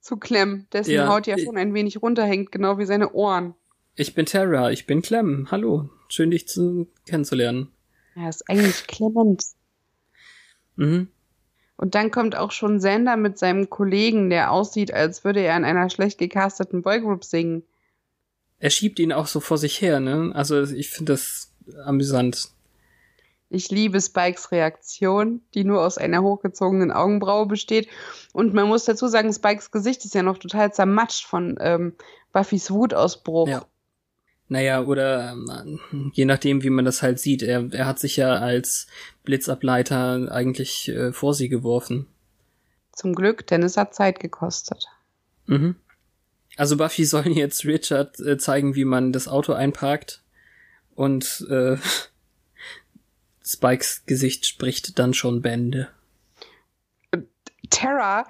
[0.00, 3.54] zu Clem, dessen Ja, Haut ja ich- schon ein wenig runterhängt, genau wie seine Ohren.
[3.94, 5.48] ich bin Terra, ich bin Clem.
[5.50, 7.72] Hallo, schön dich zu, kennenzulernen.
[8.14, 9.42] Er ist eigentlich Clement.
[10.76, 11.08] Mhm.
[11.78, 15.64] Und dann kommt auch schon Sander mit seinem Kollegen, der aussieht, als würde er in
[15.64, 17.62] einer schlecht gecasteten Boygroup singen.
[18.58, 20.32] Er schiebt ihn auch so vor sich her, ne?
[20.34, 21.52] Also ich finde das
[21.84, 22.48] amüsant.
[23.48, 27.88] Ich liebe Spikes Reaktion, die nur aus einer hochgezogenen Augenbraue besteht.
[28.32, 31.94] Und man muss dazu sagen, Spikes Gesicht ist ja noch total zermatscht von ähm,
[32.32, 33.48] Buffys Wutausbruch.
[33.48, 33.64] Ja.
[34.48, 35.80] Naja, oder ähm,
[36.14, 37.42] je nachdem, wie man das halt sieht.
[37.42, 38.86] Er, er hat sich ja als
[39.24, 42.06] Blitzableiter eigentlich äh, vor sie geworfen.
[42.92, 44.86] Zum Glück, denn es hat Zeit gekostet.
[45.46, 45.76] Mhm.
[46.56, 50.22] Also Buffy soll jetzt Richard äh, zeigen, wie man das Auto einparkt.
[50.94, 51.76] Und äh,
[53.44, 55.88] Spikes Gesicht spricht dann schon Bände.
[57.70, 58.26] Terra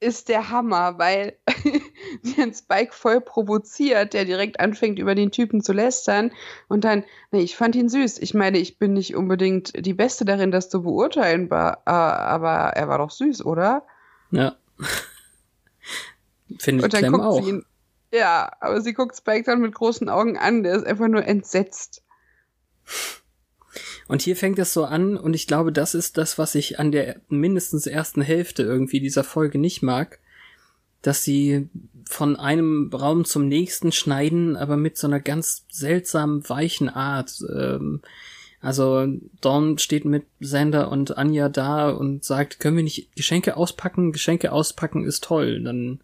[0.00, 1.38] ist der Hammer, weil
[2.38, 6.32] einen Spike voll provoziert, der direkt anfängt, über den Typen zu lästern.
[6.68, 8.18] Und dann, nee, ich fand ihn süß.
[8.18, 12.98] Ich meine, ich bin nicht unbedingt die Beste darin, das zu beurteilen, aber er war
[12.98, 13.86] doch süß, oder?
[14.30, 14.56] Ja.
[16.58, 17.42] Findet Und dann Clem guckt auch.
[17.42, 17.64] sie ihn.
[18.12, 20.62] Ja, aber sie guckt Spike dann mit großen Augen an.
[20.62, 22.02] Der ist einfach nur entsetzt.
[24.06, 26.92] Und hier fängt es so an, und ich glaube, das ist das, was ich an
[26.92, 30.20] der mindestens ersten Hälfte irgendwie dieser Folge nicht mag,
[31.02, 31.68] dass sie
[32.06, 37.42] von einem Raum zum nächsten schneiden, aber mit so einer ganz seltsamen, weichen Art.
[37.54, 38.02] Ähm,
[38.60, 39.06] also
[39.40, 44.12] Dawn steht mit Sander und Anja da und sagt, können wir nicht Geschenke auspacken?
[44.12, 45.62] Geschenke auspacken ist toll.
[45.62, 46.00] Dann,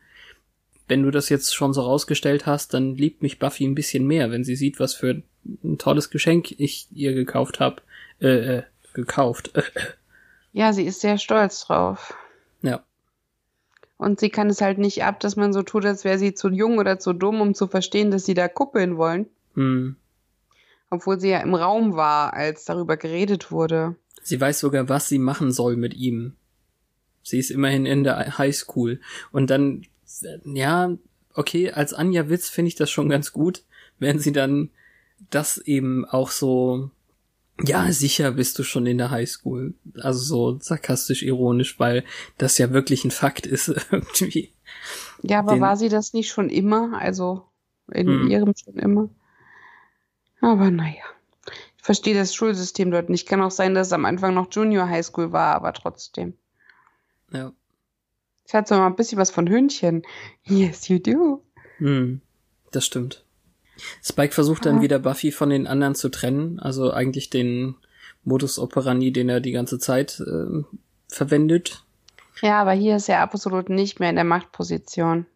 [0.86, 4.30] wenn du das jetzt schon so rausgestellt hast, dann liebt mich Buffy ein bisschen mehr,
[4.30, 5.22] wenn sie sieht, was für
[5.64, 7.82] ein tolles Geschenk ich ihr gekauft habe.
[8.20, 9.52] Äh, äh, gekauft.
[10.52, 12.12] Ja, sie ist sehr stolz drauf.
[12.62, 12.82] ja.
[14.00, 16.48] Und sie kann es halt nicht ab, dass man so tut, als wäre sie zu
[16.48, 19.26] jung oder zu dumm, um zu verstehen, dass sie da kuppeln wollen.
[19.52, 19.96] Hm.
[20.88, 23.96] Obwohl sie ja im Raum war, als darüber geredet wurde.
[24.22, 26.32] Sie weiß sogar, was sie machen soll mit ihm.
[27.22, 29.00] Sie ist immerhin in der Highschool.
[29.32, 29.82] Und dann,
[30.44, 30.96] ja,
[31.34, 33.64] okay, als Anja Witz finde ich das schon ganz gut,
[33.98, 34.70] wenn sie dann
[35.28, 36.90] das eben auch so,
[37.64, 39.74] ja, sicher bist du schon in der Highschool.
[40.00, 42.04] Also so sarkastisch ironisch, weil
[42.38, 44.52] das ja wirklich ein Fakt ist irgendwie.
[45.22, 46.98] Ja, aber Den- war sie das nicht schon immer?
[47.00, 47.44] Also
[47.92, 48.30] in Hm.
[48.30, 49.08] ihrem schon immer?
[50.40, 51.04] Aber naja.
[51.76, 53.26] Ich verstehe das Schulsystem dort nicht.
[53.28, 56.34] Kann auch sein, dass es am Anfang noch Junior High School war, aber trotzdem.
[57.32, 57.52] Ja.
[58.46, 60.02] Ich hatte so mal ein bisschen was von Hündchen.
[60.44, 61.42] Yes, you do.
[61.78, 62.20] Hm,
[62.72, 63.24] das stimmt.
[64.02, 67.76] Spike versucht dann wieder Buffy von den anderen zu trennen, also eigentlich den
[68.24, 70.66] Modus operandi, den er die ganze Zeit ähm,
[71.08, 71.82] verwendet,
[72.42, 75.26] Ja, aber hier ist er absolut nicht mehr in der Machtposition.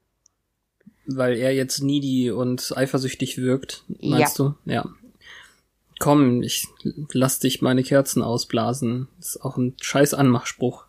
[1.07, 4.55] weil er jetzt needy und eifersüchtig wirkt, meinst du?
[4.65, 4.87] Ja.
[6.01, 6.67] Komm, ich
[7.13, 9.09] lass dich meine Kerzen ausblasen.
[9.21, 10.85] ist auch ein scheiß Anmachspruch.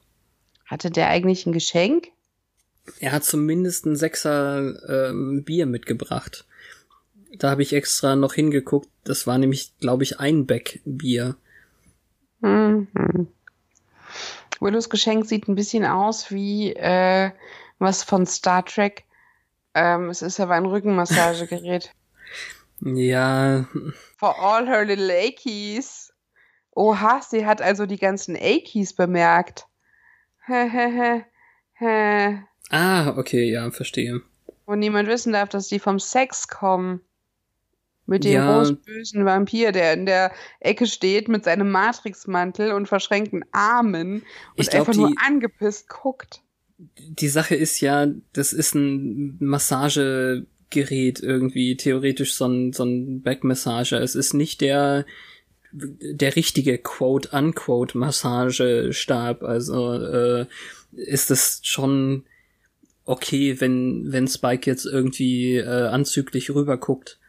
[0.65, 2.07] Hatte der eigentlich ein Geschenk?
[2.99, 6.45] Er hat zumindest ein Sechser ähm, Bier mitgebracht.
[7.39, 8.89] Da habe ich extra noch hingeguckt.
[9.03, 11.35] Das war nämlich, glaube ich, ein Beck Bier.
[12.41, 13.27] Mhm.
[14.59, 17.31] Willows Geschenk sieht ein bisschen aus wie äh,
[17.79, 19.03] was von Star Trek.
[19.73, 21.91] Ähm, es ist aber ein Rückenmassagegerät.
[22.81, 23.67] Ja,
[24.17, 26.13] For all her little Achies.
[26.71, 29.65] Oha, sie hat also die ganzen Achies bemerkt.
[32.69, 34.21] Ah, okay, ja, verstehe.
[34.65, 37.01] Wo niemand wissen darf, dass die vom Sex kommen.
[38.07, 38.57] Mit dem Ja.
[38.59, 44.21] großbösen Vampir, der in der Ecke steht mit seinem Matrixmantel und verschränkten Armen
[44.57, 46.41] und glaub, einfach nur die- angepisst guckt.
[46.77, 53.99] Die Sache ist ja, das ist ein Massagegerät irgendwie, theoretisch so ein, so ein Backmassager.
[54.01, 55.05] Es ist nicht der,
[55.71, 59.43] der richtige Quote-Unquote Massagestab.
[59.43, 60.45] Also äh,
[60.91, 62.23] ist es schon
[63.05, 67.19] okay, wenn, wenn Spike jetzt irgendwie äh, anzüglich rüberguckt.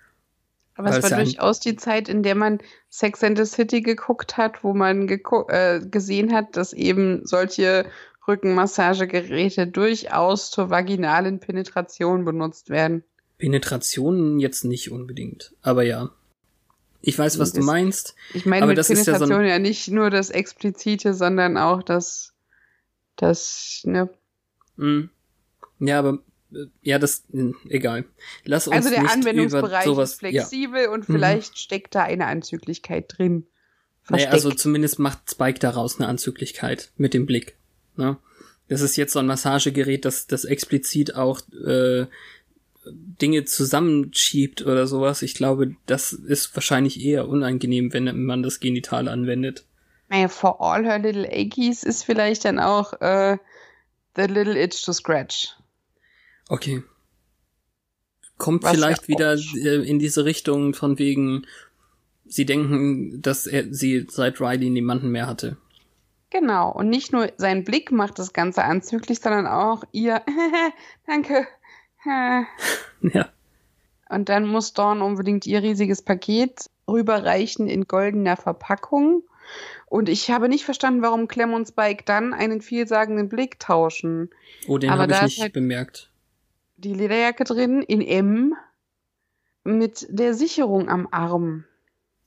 [0.76, 2.58] Aber es war ja durchaus die Zeit, in der man
[2.90, 7.86] Sex and the City geguckt hat, wo man äh, gesehen hat, dass eben solche
[8.28, 13.04] Rückenmassagegeräte durchaus zur vaginalen Penetration benutzt werden.
[13.38, 16.10] Penetration jetzt nicht unbedingt, aber ja.
[17.02, 18.14] Ich weiß, was du Das- meinst.
[18.34, 21.14] Ich meine Aber mit das ist ja so ein- Penetration ja, nicht nur das Explizite,
[21.14, 22.32] sondern auch das,
[23.16, 24.08] das, ne,
[24.76, 25.08] Mhm.
[25.78, 26.18] Ja, aber
[26.82, 28.04] ja, das, mh, egal.
[28.44, 30.90] Lass uns Also der nicht Anwendungsbereich sowas, ist flexibel Ja.
[30.90, 33.46] und vielleicht steckt da eine Anzüglichkeit drin.
[34.08, 37.56] Naja, also zumindest macht Spike daraus eine Anzüglichkeit mit dem Blick.
[37.96, 38.16] Ne?
[38.68, 42.06] Das ist jetzt so ein Massagegerät, das, das explizit auch äh,
[42.88, 45.22] Dinge zusammenschiebt oder sowas.
[45.22, 49.64] Ich glaube, das ist wahrscheinlich eher unangenehm, wenn man das Genital anwendet.
[50.08, 53.38] naja, for all her little achies ist vielleicht dann auch äh,
[54.14, 55.48] the little itch to scratch.
[56.48, 56.82] Okay.
[58.38, 61.46] Kommt Was vielleicht wieder äh, in diese Richtung von wegen,
[62.26, 65.56] sie denken, dass er sie seit Riley niemanden mehr hatte.
[66.30, 66.70] Genau.
[66.70, 70.22] Und nicht nur sein Blick macht das Ganze anzüglich, sondern auch ihr
[71.06, 71.46] Danke.
[73.00, 73.28] Ja.
[74.08, 79.24] Und dann muss Dawn unbedingt ihr riesiges Paket rüberreichen in goldener Verpackung.
[79.86, 84.30] Und ich habe nicht verstanden, warum Clem und Spike dann einen vielsagenden Blick tauschen.
[84.68, 86.10] Oh, den habe ich nicht halt- bemerkt.
[86.78, 88.54] Die Lederjacke drin in M
[89.64, 91.64] mit der Sicherung am Arm.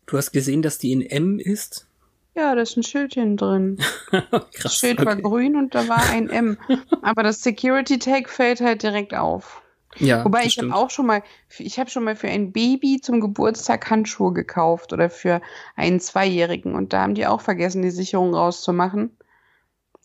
[0.08, 1.88] Du hast gesehen, dass die in M ist?
[2.36, 3.78] Ja, da ist ein Schildchen drin.
[4.12, 4.76] Das Krass.
[4.76, 5.22] Schild war okay.
[5.22, 6.58] grün und da war ein M.
[7.04, 9.62] Aber das Security Tag fällt halt direkt auf.
[9.98, 11.22] Ja, Wobei das ich habe auch schon mal,
[11.58, 15.42] ich habe schon mal für ein Baby zum Geburtstag Handschuhe gekauft oder für
[15.76, 19.16] einen Zweijährigen und da haben die auch vergessen, die Sicherung rauszumachen.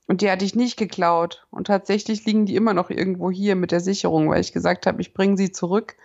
[0.06, 1.46] Und die hatte ich nicht geklaut.
[1.50, 5.00] Und tatsächlich liegen die immer noch irgendwo hier mit der Sicherung, weil ich gesagt habe,
[5.00, 5.96] ich bringe sie zurück.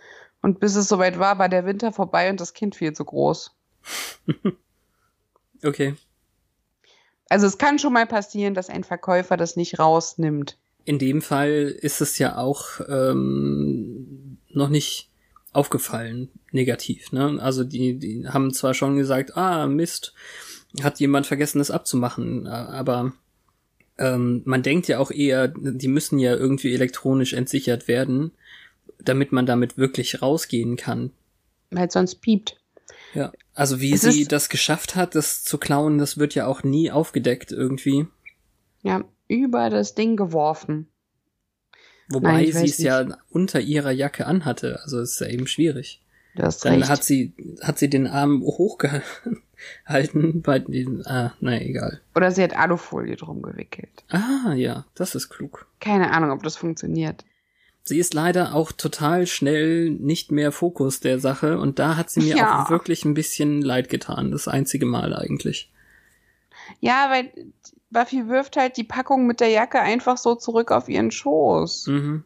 [0.42, 3.54] Und bis es soweit war, war der Winter vorbei und das Kind viel zu groß.
[5.62, 5.94] Okay.
[7.28, 10.58] Also es kann schon mal passieren, dass ein Verkäufer das nicht rausnimmt.
[10.84, 15.10] In dem Fall ist es ja auch ähm, noch nicht
[15.52, 17.12] aufgefallen, negativ.
[17.12, 17.38] Ne?
[17.40, 20.14] Also die, die haben zwar schon gesagt, ah, Mist,
[20.82, 23.12] hat jemand vergessen, es abzumachen, aber
[24.00, 28.32] ähm, man denkt ja auch eher, die müssen ja irgendwie elektronisch entsichert werden,
[28.98, 31.12] damit man damit wirklich rausgehen kann.
[31.70, 32.56] Weil sonst piept.
[33.14, 33.32] Ja.
[33.54, 36.90] Also wie Es sie das geschafft hat, das zu klauen, das wird ja auch nie
[36.90, 38.06] aufgedeckt irgendwie.
[38.82, 40.88] Ja, über das Ding geworfen.
[42.08, 44.80] Wobei Nein, sie es ja unter ihrer Jacke anhatte.
[44.82, 46.02] Also ist ja eben schwierig.
[46.34, 46.88] Du hast Dann recht.
[46.88, 49.42] hat sie, hat sie den Arm hochgehalten
[49.86, 52.00] bei den, ah, naja, egal.
[52.14, 53.90] Oder sie hat Alufolie drum gewickelt.
[54.08, 55.66] Ah, ja, das ist klug.
[55.80, 57.24] Keine Ahnung, ob das funktioniert.
[57.82, 62.20] Sie ist leider auch total schnell nicht mehr Fokus der Sache und da hat sie
[62.20, 62.62] mir Ja.
[62.64, 64.30] auch wirklich ein bisschen leid getan.
[64.30, 65.72] Das einzige Mal eigentlich.
[66.80, 67.30] Ja, weil
[67.90, 71.86] Buffy wirft halt die Packung mit der Jacke einfach so zurück auf ihren Schoß.
[71.88, 72.24] Mhm.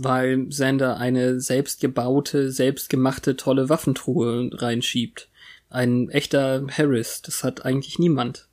[0.00, 5.27] Weil Sander eine selbstgebaute, selbstgemachte tolle Waffentruhe reinschiebt.
[5.70, 7.22] Ein echter Harris.
[7.22, 8.48] Das hat eigentlich niemand.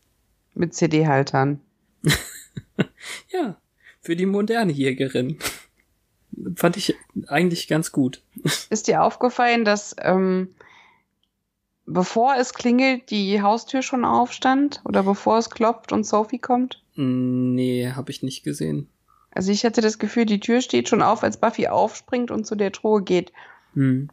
[0.53, 1.61] Mit CD-Haltern.
[3.29, 3.57] Ja,
[4.01, 5.39] für die moderne Jägerin.
[6.55, 6.95] Fand ich
[7.27, 8.21] eigentlich ganz gut.
[8.69, 10.53] Ist dir aufgefallen, dass ähm,
[11.85, 14.81] bevor es klingelt, die Haustür schon aufstand?
[14.85, 16.83] Oder bevor es klopft und Sophie kommt?
[16.95, 18.89] Nee, habe ich nicht gesehen.
[19.31, 22.55] Also ich hatte das Gefühl, die Tür steht schon auf, als Buffy aufspringt und zu
[22.55, 23.33] der Truhe geht.
[23.73, 24.09] Hm.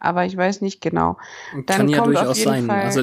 [0.00, 1.16] Aber ich weiß nicht genau.
[1.54, 2.66] Dann Kann ja durchaus sein.
[2.66, 3.02] Fall- Also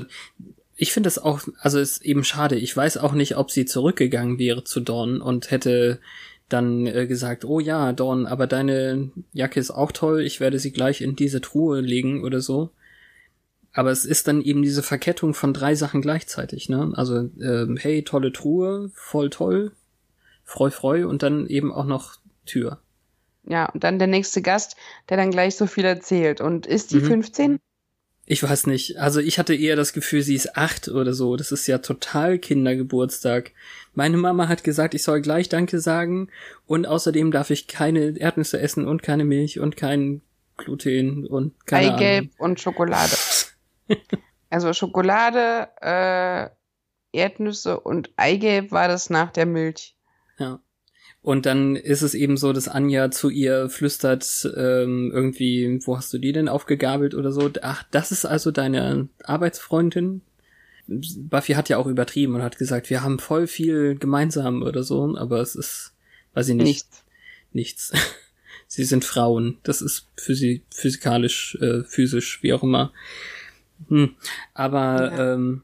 [0.76, 2.56] ich finde es auch, also es ist eben schade.
[2.56, 6.00] Ich weiß auch nicht, ob sie zurückgegangen wäre zu Dawn und hätte
[6.50, 10.72] dann äh, gesagt, oh ja, Dawn, aber deine Jacke ist auch toll, ich werde sie
[10.72, 12.70] gleich in diese Truhe legen oder so.
[13.72, 16.92] Aber es ist dann eben diese Verkettung von drei Sachen gleichzeitig, ne?
[16.96, 19.72] Also, ähm, hey, tolle Truhe, voll toll,
[20.44, 22.80] freu, freu und dann eben auch noch Tür.
[23.46, 24.76] Ja, und dann der nächste Gast,
[25.10, 26.40] der dann gleich so viel erzählt.
[26.42, 27.06] Und ist die Mhm.
[27.06, 27.60] 15?
[28.26, 28.98] Ich weiß nicht.
[29.00, 31.36] Also ich hatte eher das Gefühl, sie ist acht oder so.
[31.36, 33.52] Das ist ja total Kindergeburtstag.
[33.94, 36.30] Meine Mama hat gesagt, ich soll gleich Danke sagen
[36.66, 40.22] und außerdem darf ich keine Erdnüsse essen und keine Milch und kein
[40.56, 42.52] Gluten und keine Eigelb Ahnung.
[42.52, 43.12] und Schokolade.
[44.50, 46.50] also Schokolade, äh,
[47.12, 49.96] Erdnüsse und Eigelb war das nach der Milch.
[50.40, 50.60] Ja.
[51.24, 56.14] Und dann ist es eben so, dass Anja zu ihr flüstert, ähm, irgendwie, wo hast
[56.14, 57.50] du die denn aufgegabelt oder so?
[57.62, 60.22] Ach, das ist also deine Arbeitsfreundin?
[60.86, 65.16] Buffy hat ja auch übertrieben und hat gesagt, wir haben voll viel gemeinsam oder so,
[65.18, 65.94] aber es ist,
[66.34, 67.04] weiß ich nicht, Nichts.
[67.54, 67.92] nichts.
[68.68, 69.60] sie sind Frauen.
[69.64, 72.92] Das ist physi physikalisch, äh, physisch, wie auch immer.
[73.88, 74.16] Hm.
[74.54, 75.34] Aber Ja.
[75.36, 75.64] ähm,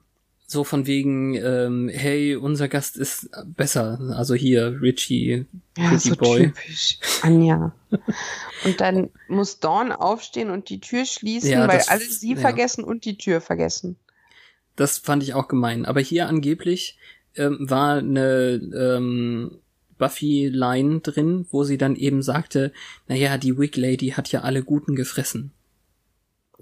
[0.52, 4.00] so von wegen, ähm, hey, unser Gast ist besser.
[4.16, 5.46] Also hier, Richie,
[5.78, 6.48] Ja, Pretty so Boy.
[6.48, 6.98] typisch.
[7.22, 7.72] Anja.
[8.66, 12.40] und dann muss Dawn aufstehen und die Tür schließen, Ja, weil das- alle sie ja.
[12.40, 13.96] vergessen und die Tür vergessen.
[14.76, 15.86] Das fand ich auch gemein.
[15.86, 16.98] Aber hier angeblich
[17.36, 19.60] ähm, war eine ähm,
[20.00, 22.72] Buffy-Line drin, wo sie dann eben sagte,
[23.08, 25.52] naja, die Wig Lady hat ja alle Guten gefressen.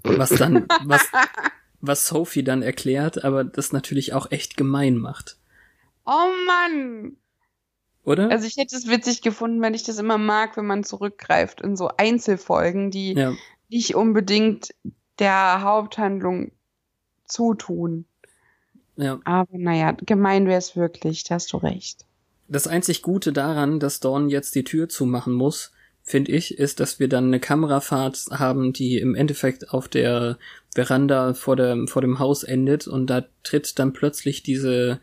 [0.02, 1.00] Was dann, was,
[1.88, 5.38] was Sophie dann erklärt, aber das natürlich auch echt gemein macht.
[6.06, 7.16] Oh Mann!
[8.04, 8.30] Oder?
[8.30, 11.76] Also ich hätte es witzig gefunden, wenn ich das immer mag, wenn man zurückgreift in
[11.76, 13.34] so Einzelfolgen, die ja.
[13.68, 14.74] nicht unbedingt
[15.18, 16.52] der Haupthandlung
[17.26, 18.06] zutun.
[18.96, 19.20] Ja.
[19.24, 22.06] Aber naja, gemein wäre es wirklich, da hast du recht.
[22.48, 25.72] Das einzig Gute daran, dass Dawn jetzt die Tür zumachen muss,
[26.08, 30.38] finde ich, ist, dass wir dann eine Kamerafahrt haben, die im Endeffekt auf der
[30.74, 35.00] Veranda vor dem, vor dem Haus endet und da tritt dann plötzlich diese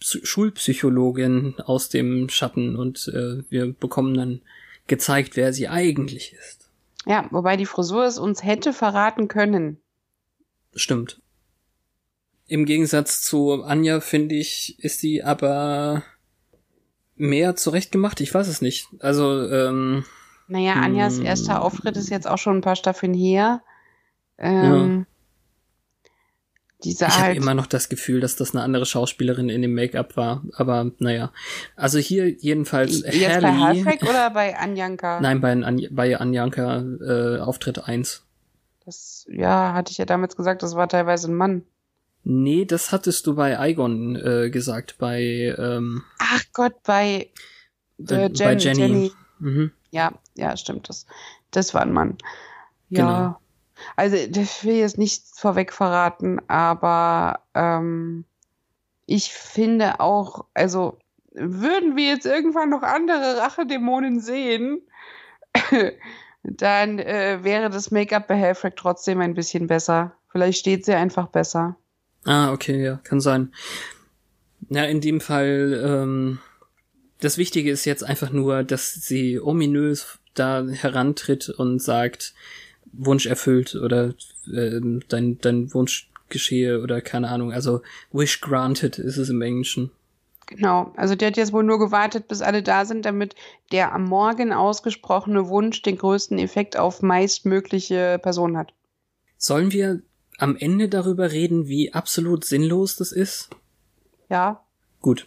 [0.00, 4.40] Psy- Schulpsychologin aus dem Schatten und äh, wir bekommen dann
[4.86, 6.70] gezeigt, wer sie eigentlich ist.
[7.04, 9.78] Ja, wobei die Frisur es uns hätte verraten können.
[10.74, 11.20] Stimmt.
[12.46, 16.02] Im Gegensatz zu Anja, finde ich, ist sie aber
[17.16, 18.20] mehr zurechtgemacht.
[18.20, 18.86] Ich weiß es nicht.
[19.00, 20.04] Also, ähm,
[20.48, 21.26] Naja, Anjas Hm.
[21.26, 23.60] erster Auftritt ist jetzt auch schon ein paar Staffeln her.
[24.38, 25.06] Ähm,
[26.84, 27.36] Die sah ich habe halt.
[27.36, 30.42] immer noch das Gefühl, dass das eine andere Schauspielerin in dem Make-up war.
[30.54, 31.32] Aber naja.
[31.76, 33.82] Also hier jedenfalls jetzt bei Haley.
[33.82, 35.20] Halfrek oder bei Anjanka?
[35.20, 38.22] Nein, bei, An bei Anjanka äh, Auftritt 1.
[38.86, 41.62] Das, ja, hatte ich ja damals gesagt, das war teilweise ein Mann.
[42.24, 47.28] Nee, das hattest du bei Igon äh, gesagt, bei, ähm, Ach Gott, bei,
[47.98, 48.80] äh, äh, bei Jen, Jenny.
[48.80, 49.12] Jenny.
[49.40, 49.72] Mhm.
[49.90, 50.88] Ja, ja, stimmt.
[50.88, 51.06] Das,
[51.50, 52.18] das war ein Mann.
[52.90, 53.02] Ja.
[53.06, 53.38] Genau.
[53.96, 58.24] Also, ich will jetzt nichts vorweg verraten, aber ähm,
[59.06, 60.98] ich finde auch, also
[61.32, 64.82] würden wir jetzt irgendwann noch andere Rachedämonen sehen,
[66.42, 70.12] dann äh, wäre das Make-up bei Helfrich trotzdem ein bisschen besser.
[70.30, 71.76] Vielleicht steht sie einfach besser.
[72.24, 73.52] Ah, okay, ja, kann sein.
[74.68, 76.38] Ja, in dem Fall, ähm,
[77.20, 82.34] das Wichtige ist jetzt einfach nur, dass sie ominös da herantritt und sagt,
[82.92, 84.14] Wunsch erfüllt oder
[84.46, 87.52] ähm, dein, dein Wunsch geschehe oder keine Ahnung.
[87.52, 89.90] Also Wish granted ist es im Englischen.
[90.46, 90.92] Genau.
[90.96, 93.34] Also der hat jetzt wohl nur gewartet, bis alle da sind, damit
[93.70, 98.72] der am Morgen ausgesprochene Wunsch den größten Effekt auf meistmögliche Person hat.
[99.36, 100.00] Sollen wir
[100.38, 103.50] am Ende darüber reden, wie absolut sinnlos das ist?
[104.30, 104.64] Ja.
[105.02, 105.26] Gut.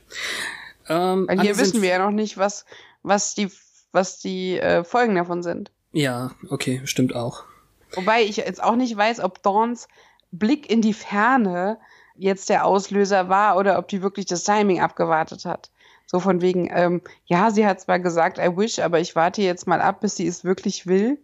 [0.92, 2.66] Ähm, Weil hier wissen wir ja noch nicht, was,
[3.02, 3.50] was die,
[3.92, 5.72] was die äh, Folgen davon sind.
[5.94, 7.46] Ja, okay, stimmt auch.
[7.94, 9.88] Wobei ich jetzt auch nicht weiß, ob Dawns
[10.32, 11.78] Blick in die Ferne
[12.16, 15.70] jetzt der Auslöser war oder ob die wirklich das Timing abgewartet hat.
[16.06, 19.68] So von wegen, ähm, ja, sie hat zwar gesagt, I wish, aber ich warte jetzt
[19.68, 21.20] mal ab, bis sie es wirklich will.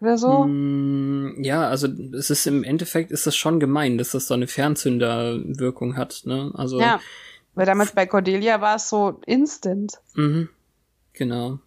[0.00, 0.44] Oder so.
[0.44, 4.48] Mm, Ja, also es ist im Endeffekt ist das schon gemein, dass das so eine
[4.48, 6.50] Fernzünderwirkung hat, ne?
[6.54, 7.00] Also Ja.
[7.54, 9.92] Weil damals bei Cordelia war es so instant.
[10.14, 10.48] mhm,
[11.12, 11.58] genau.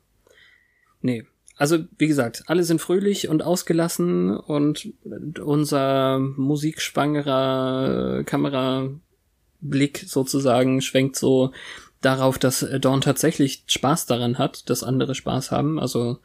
[1.02, 1.26] Nee.
[1.58, 4.92] Also, wie gesagt, alle sind fröhlich und ausgelassen und
[5.40, 11.54] unser musikschwangerer Kamerablick sozusagen schwenkt so
[12.02, 15.80] darauf, dass Dawn tatsächlich Spaß daran hat, dass andere Spaß haben.
[15.80, 16.20] Also,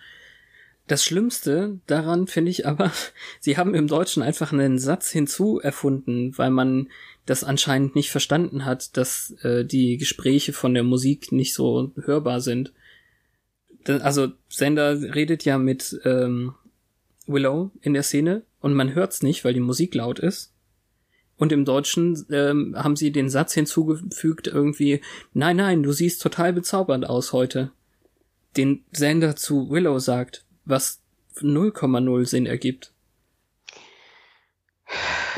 [0.91, 2.91] das Schlimmste daran finde ich aber,
[3.41, 6.89] sie haben im Deutschen einfach einen Satz hinzu erfunden, weil man
[7.27, 12.41] das anscheinend nicht verstanden hat, dass äh, die Gespräche von der Musik nicht so hörbar
[12.41, 12.73] sind.
[13.87, 16.55] Also Sender redet ja mit ähm,
[17.27, 20.53] Willow in der Szene und man hört's nicht, weil die Musik laut ist.
[21.37, 25.01] Und im Deutschen ähm, haben sie den Satz hinzugefügt irgendwie,
[25.33, 27.71] nein, nein, du siehst total bezaubernd aus heute.
[28.57, 31.01] Den Sender zu Willow sagt, was
[31.41, 32.93] 0,0 Sinn ergibt.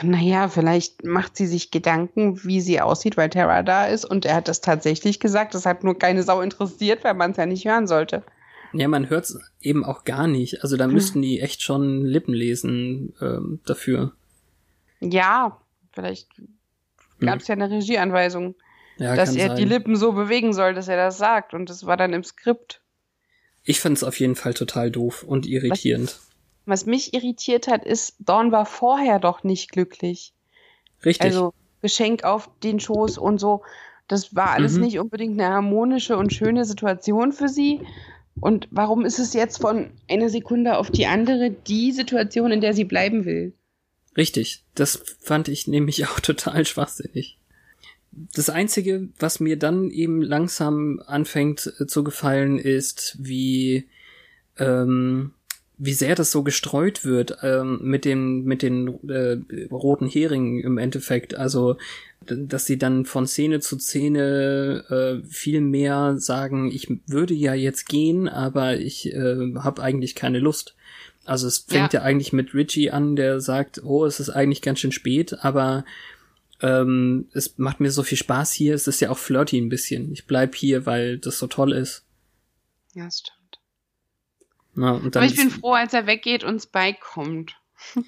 [0.02, 4.36] Naja, vielleicht macht sie sich Gedanken, wie sie aussieht, weil Tara da ist und er
[4.36, 5.54] hat das tatsächlich gesagt.
[5.54, 8.24] Das hat nur keine Sau interessiert, weil man es ja nicht hören sollte.
[8.72, 10.62] Ja, man hört's eben auch gar nicht.
[10.62, 14.12] Also da müssten die echt schon Lippen lesen ähm, dafür.
[15.00, 15.60] Ja,
[15.92, 16.28] vielleicht
[17.20, 18.54] gab es ja eine Regieanweisung,
[18.96, 19.56] Ja, dass er sein.
[19.58, 21.52] die Lippen so bewegen soll, dass er das sagt.
[21.54, 22.80] Und das war dann im Skript.
[23.64, 26.18] Ich fand's auf jeden Fall total doof und irritierend.
[26.66, 30.32] Was mich irritiert hat, ist, Dawn war vorher doch nicht glücklich.
[31.04, 31.24] Richtig.
[31.24, 33.62] Also Geschenk auf den Schoß und so.
[34.08, 34.80] Das war alles Mhm.
[34.82, 37.80] nicht unbedingt eine harmonische und schöne Situation für sie.
[38.40, 42.74] Und warum ist es jetzt von einer Sekunde auf die andere die Situation, in der
[42.74, 43.52] sie bleiben will?
[44.16, 44.64] Richtig.
[44.74, 47.38] Das fand ich nämlich auch total schwachsinnig.
[48.12, 53.88] Das Einzige, was mir dann eben langsam anfängt äh, zu gefallen, ist, wie
[54.58, 55.32] ähm,
[55.78, 59.38] wie sehr das so gestreut wird ähm, mit dem mit den äh,
[59.70, 61.34] roten Heringen im Endeffekt.
[61.34, 61.76] Also
[62.26, 64.84] dass sie dann von Szene zu Szene
[65.24, 70.38] äh, viel mehr sagen, ich würde ja jetzt gehen, aber ich äh, habe eigentlich keine
[70.38, 70.76] Lust.
[71.24, 72.00] Also es fängt ja.
[72.00, 75.84] ja eigentlich mit Richie an, der sagt, oh, es ist eigentlich ganz schön spät, aber
[76.62, 78.74] ähm, es macht mir so viel Spaß hier.
[78.74, 80.12] Es ist ja auch flirty ein bisschen.
[80.12, 82.04] Ich bleib hier, weil das so toll ist.
[82.94, 83.60] Ja, das stimmt.
[84.74, 87.56] Na, und dann Aber ich bin froh, als er weggeht und Spike kommt.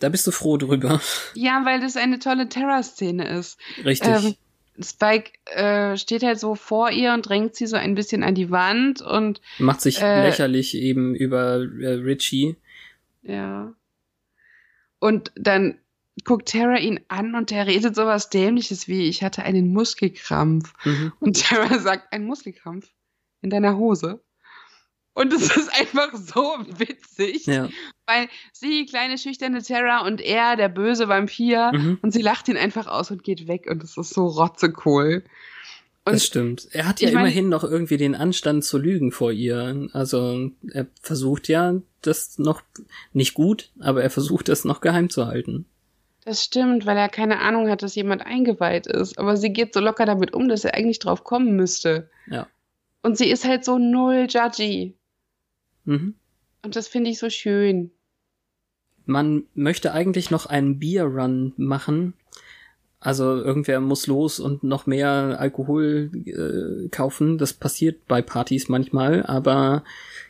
[0.00, 1.00] Da bist du froh drüber.
[1.34, 3.58] Ja, weil das eine tolle Terror-Szene ist.
[3.84, 4.08] Richtig.
[4.08, 4.34] Ähm,
[4.82, 8.50] Spike äh, steht halt so vor ihr und drängt sie so ein bisschen an die
[8.50, 12.56] Wand und macht sich äh, lächerlich eben über äh, Richie.
[13.22, 13.72] Ja.
[14.98, 15.78] Und dann
[16.22, 20.72] guckt Tara ihn an und der redet sowas dämliches wie ich hatte einen Muskelkrampf.
[20.84, 21.12] Mhm.
[21.18, 22.88] Und Tara sagt ein Muskelkrampf
[23.42, 24.22] in deiner Hose.
[25.14, 26.42] Und es ist einfach so
[26.76, 27.68] witzig, ja.
[28.06, 31.98] weil sie, kleine schüchterne Terra und er, der böse Vampir, mhm.
[32.02, 35.22] und sie lacht ihn einfach aus und geht weg und es ist so rotzekohl.
[36.04, 36.68] Und das stimmt.
[36.72, 39.88] Er hat ja mein, immerhin noch irgendwie den Anstand zu lügen vor ihr.
[39.92, 42.60] Also er versucht ja das noch
[43.12, 45.64] nicht gut, aber er versucht das noch geheim zu halten.
[46.24, 49.18] Das stimmt, weil er keine Ahnung hat, dass jemand eingeweiht ist.
[49.18, 52.08] Aber sie geht so locker damit um, dass er eigentlich drauf kommen müsste.
[52.26, 52.46] Ja.
[53.02, 54.96] Und sie ist halt so null judgy.
[55.84, 56.14] Mhm.
[56.62, 57.90] Und das finde ich so schön.
[59.04, 62.14] Man möchte eigentlich noch einen Beer-Run machen.
[63.00, 67.36] Also irgendwer muss los und noch mehr Alkohol äh, kaufen.
[67.36, 69.84] Das passiert bei Partys manchmal, aber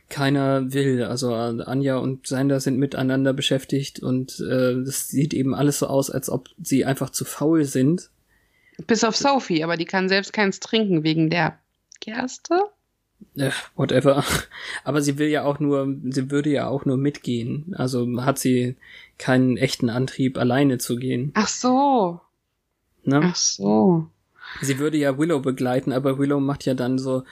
[0.09, 1.05] keiner will.
[1.05, 6.11] Also Anja und Sander sind miteinander beschäftigt und äh, das sieht eben alles so aus,
[6.11, 8.11] als ob sie einfach zu faul sind.
[8.87, 11.59] Bis auf Sophie, aber die kann selbst keins trinken wegen der
[12.01, 12.61] Gerste.
[13.37, 14.25] Äh, whatever.
[14.85, 17.75] Aber sie will ja auch nur, sie würde ja auch nur mitgehen.
[17.77, 18.77] Also hat sie
[19.19, 21.31] keinen echten Antrieb, alleine zu gehen.
[21.35, 22.21] Ach so.
[23.05, 23.21] Ne?
[23.23, 24.07] Ach so.
[24.61, 27.25] Sie würde ja Willow begleiten, aber Willow macht ja dann so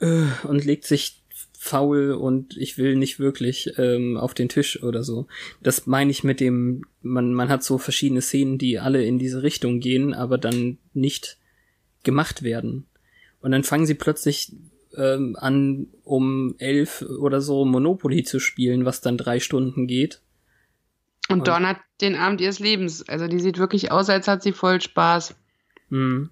[0.00, 1.22] äh, und legt sich
[1.64, 5.26] faul und ich will nicht wirklich ähm, auf den Tisch oder so.
[5.62, 9.42] Das meine ich mit dem, man, man hat so verschiedene Szenen, die alle in diese
[9.42, 11.38] Richtung gehen, aber dann nicht
[12.02, 12.86] gemacht werden.
[13.40, 14.52] Und dann fangen sie plötzlich
[14.94, 20.20] ähm, an, um elf oder so Monopoly zu spielen, was dann drei Stunden geht.
[21.30, 23.08] Und, Und Dawn hat den Abend ihres Lebens.
[23.08, 25.34] Also die sieht wirklich aus, als hat sie voll Spaß.
[25.88, 26.28] Hm.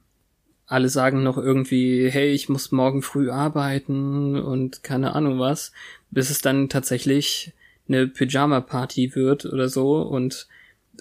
[0.73, 5.73] Alle sagen noch irgendwie, hey, ich muss morgen früh arbeiten und keine Ahnung was,
[6.11, 7.53] bis es dann tatsächlich
[7.89, 10.49] eine Pyjama-Party wird oder so und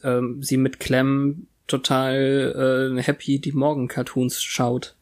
[0.03, 4.95] ähm, sie mit Clem total äh, happy die Morgen-Cartoons schaut.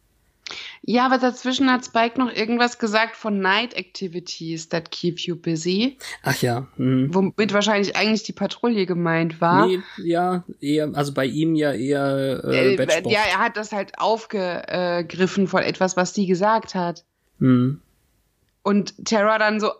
[0.81, 5.97] Ja, aber dazwischen hat Spike noch irgendwas gesagt von Night Activities that keep you busy.
[6.23, 6.67] Ach ja.
[6.77, 7.13] Hm.
[7.13, 9.67] Womit wahrscheinlich eigentlich die Patrouille gemeint war.
[9.67, 13.99] Nee, ja, eher, also bei ihm ja eher äh, äh, Ja, er hat das halt
[13.99, 17.05] aufgegriffen von etwas, was sie gesagt hat.
[17.39, 17.81] Hm.
[18.63, 19.71] Und Terra dann so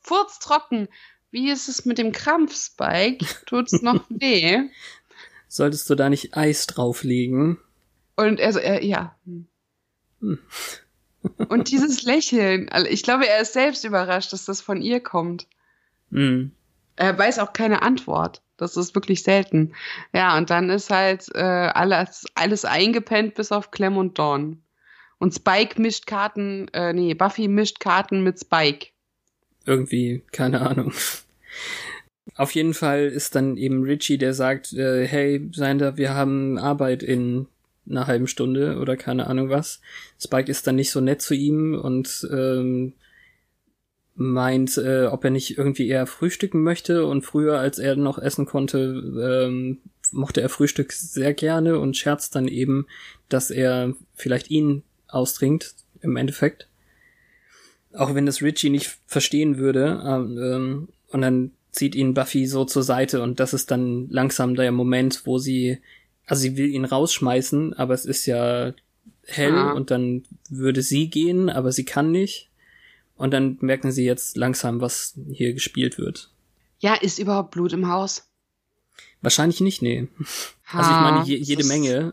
[0.00, 0.88] furztrocken.
[1.30, 3.26] Wie ist es mit dem Krampf, Spike?
[3.46, 4.68] Tut's noch weh?
[5.48, 7.58] Solltest du da nicht Eis drauflegen?
[8.16, 9.16] Und er so, äh, ja.
[9.24, 9.48] Hm.
[10.24, 10.38] Hm.
[11.48, 15.46] Und dieses Lächeln, ich glaube, er ist selbst überrascht, dass das von ihr kommt.
[16.10, 16.52] Mhm.
[16.96, 18.42] Er weiß auch keine Antwort.
[18.56, 19.74] Das ist wirklich selten.
[20.12, 24.62] Ja, und dann ist halt äh, alles, alles eingepennt bis auf Clem und Dawn.
[25.18, 28.88] Und Spike mischt Karten, äh, nee, Buffy mischt Karten mit Spike.
[29.64, 30.92] Irgendwie, keine Ahnung.
[32.36, 37.02] Auf jeden Fall ist dann eben Richie, der sagt, äh, hey, Sander, wir haben Arbeit
[37.02, 37.48] in
[37.88, 39.80] einer halben Stunde oder keine Ahnung was.
[40.20, 42.94] Spike ist dann nicht so nett zu ihm und ähm,
[44.14, 48.46] meint, äh, ob er nicht irgendwie eher frühstücken möchte und früher, als er noch essen
[48.46, 49.78] konnte, ähm,
[50.12, 52.86] mochte er Frühstück sehr gerne und scherzt dann eben,
[53.28, 56.68] dass er vielleicht ihn austrinkt im Endeffekt.
[57.92, 60.02] Auch wenn das Richie nicht verstehen würde.
[60.04, 64.70] Ähm, und dann zieht ihn Buffy so zur Seite und das ist dann langsam der
[64.70, 65.78] Moment, wo sie
[66.26, 68.72] also sie will ihn rausschmeißen, aber es ist ja
[69.26, 69.72] hell ah.
[69.72, 72.50] und dann würde sie gehen, aber sie kann nicht.
[73.16, 76.30] Und dann merken sie jetzt langsam, was hier gespielt wird.
[76.78, 78.28] Ja, ist überhaupt Blut im Haus?
[79.22, 80.08] Wahrscheinlich nicht, nee.
[80.66, 82.12] Ha, also ich meine, je, jede Menge.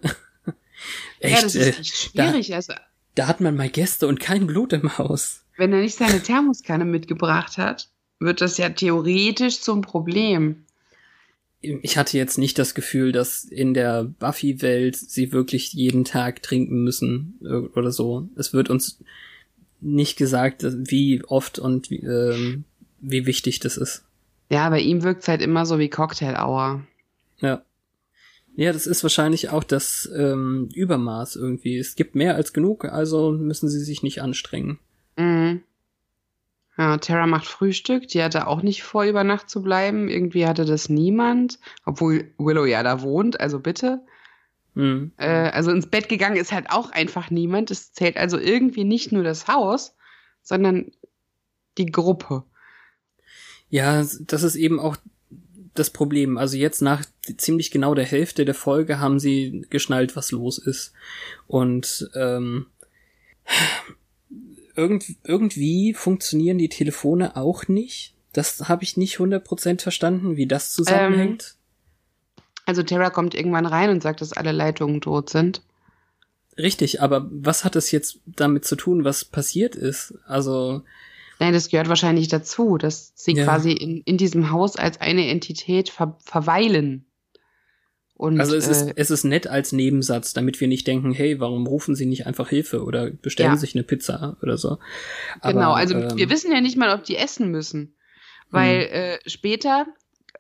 [1.20, 2.48] echt, ja, das ist echt schwierig.
[2.50, 2.74] Da, also,
[3.16, 5.44] da hat man mal Gäste und kein Blut im Haus.
[5.58, 7.90] Wenn er nicht seine Thermoskanne mitgebracht hat,
[8.20, 10.66] wird das ja theoretisch zum Problem
[11.62, 16.84] ich hatte jetzt nicht das Gefühl, dass in der Buffy-Welt sie wirklich jeden Tag trinken
[16.84, 18.28] müssen äh, oder so.
[18.36, 19.00] Es wird uns
[19.80, 22.64] nicht gesagt, wie oft und ähm,
[23.00, 24.04] wie wichtig das ist.
[24.50, 26.84] Ja, bei ihm wirkt's halt immer so wie Cocktail Hour.
[27.40, 27.64] Ja.
[28.56, 31.78] Ja, das ist wahrscheinlich auch das ähm, Übermaß irgendwie.
[31.78, 34.78] Es gibt mehr als genug, also müssen sie sich nicht anstrengen.
[36.78, 38.08] Ja, Tara macht Frühstück.
[38.08, 40.08] Die hatte auch nicht vor, über Nacht zu bleiben.
[40.08, 41.60] Irgendwie hatte das niemand.
[41.86, 44.02] Obwohl Willow ja da wohnt, also bitte.
[44.74, 45.12] Mhm.
[45.18, 47.72] Äh, also ins Bett gegangen ist halt auch einfach niemand.
[47.72, 49.96] Es zählt also irgendwie nicht nur das Haus,
[50.42, 50.92] sondern
[51.78, 52.44] die Gruppe.
[53.70, 54.98] Ja, das ist eben auch
[55.74, 56.38] das Problem.
[56.38, 57.04] Also jetzt nach
[57.38, 60.94] ziemlich genau der Hälfte der Folge haben sie geschnallt, was los ist.
[61.48, 62.68] Und ähm,
[64.76, 68.14] irgend, irgendwie funktionieren die Telefone auch nicht.
[68.34, 71.56] Das habe ich nicht 100% verstanden, wie das zusammenhängt.
[72.66, 75.62] Also Tara kommt irgendwann rein und sagt, dass alle Leitungen tot sind.
[76.58, 80.14] Richtig, aber was hat es jetzt damit zu tun, was passiert ist?
[80.26, 80.84] Also,
[81.40, 83.46] Nein, das gehört wahrscheinlich dazu, dass sie Ja.
[83.46, 87.06] quasi in, in diesem Haus als eine Entität ver verweilen.
[88.22, 91.40] Und, also es ist, äh, es ist nett als Nebensatz, damit wir nicht denken, hey,
[91.40, 93.58] warum rufen sie nicht einfach Hilfe oder bestellen Ja.
[93.58, 94.78] sich eine Pizza oder so.
[95.42, 97.96] genau, Aber, also ähm, wir wissen ja nicht mal, ob die essen müssen.
[98.52, 99.88] Weil äh, später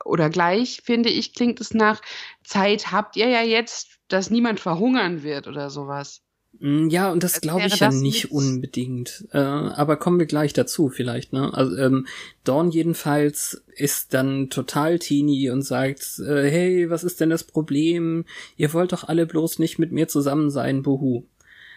[0.05, 2.03] oder gleich, finde ich, klingt es nach
[2.43, 6.21] Zeit habt ihr ja jetzt, dass niemand verhungern wird oder sowas.
[6.61, 9.25] Mm, Ja, und das glaube ich ja nicht mit- unbedingt.
[9.33, 11.51] Äh, aber kommen wir gleich dazu vielleicht, ne?
[11.53, 12.07] Also ähm,
[12.43, 18.25] Dawn jedenfalls ist dann total teeny und sagt, äh, hey, was ist denn das Problem?
[18.57, 21.23] Ihr wollt doch alle bloß nicht mit mir zusammen sein, buhu.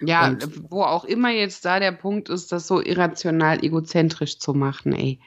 [0.01, 4.53] Ja, Und- wo auch immer jetzt da der Punkt ist, das so irrational egozentrisch zu
[4.53, 5.19] machen, ey.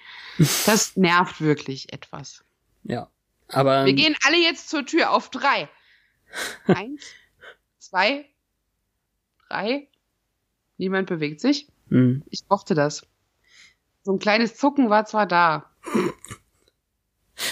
[0.68, 2.44] Das nervt wirklich etwas.
[2.84, 3.10] Ja.
[3.48, 5.68] Aber Wir gehen alle jetzt zur Tür auf drei.
[6.68, 7.02] Eins,
[7.80, 8.26] zwei,
[9.50, 9.88] drei.
[10.78, 11.68] Niemand bewegt sich.
[11.90, 13.06] mh, Ich mochte das.
[14.04, 15.70] So ein kleines Zucken war zwar da.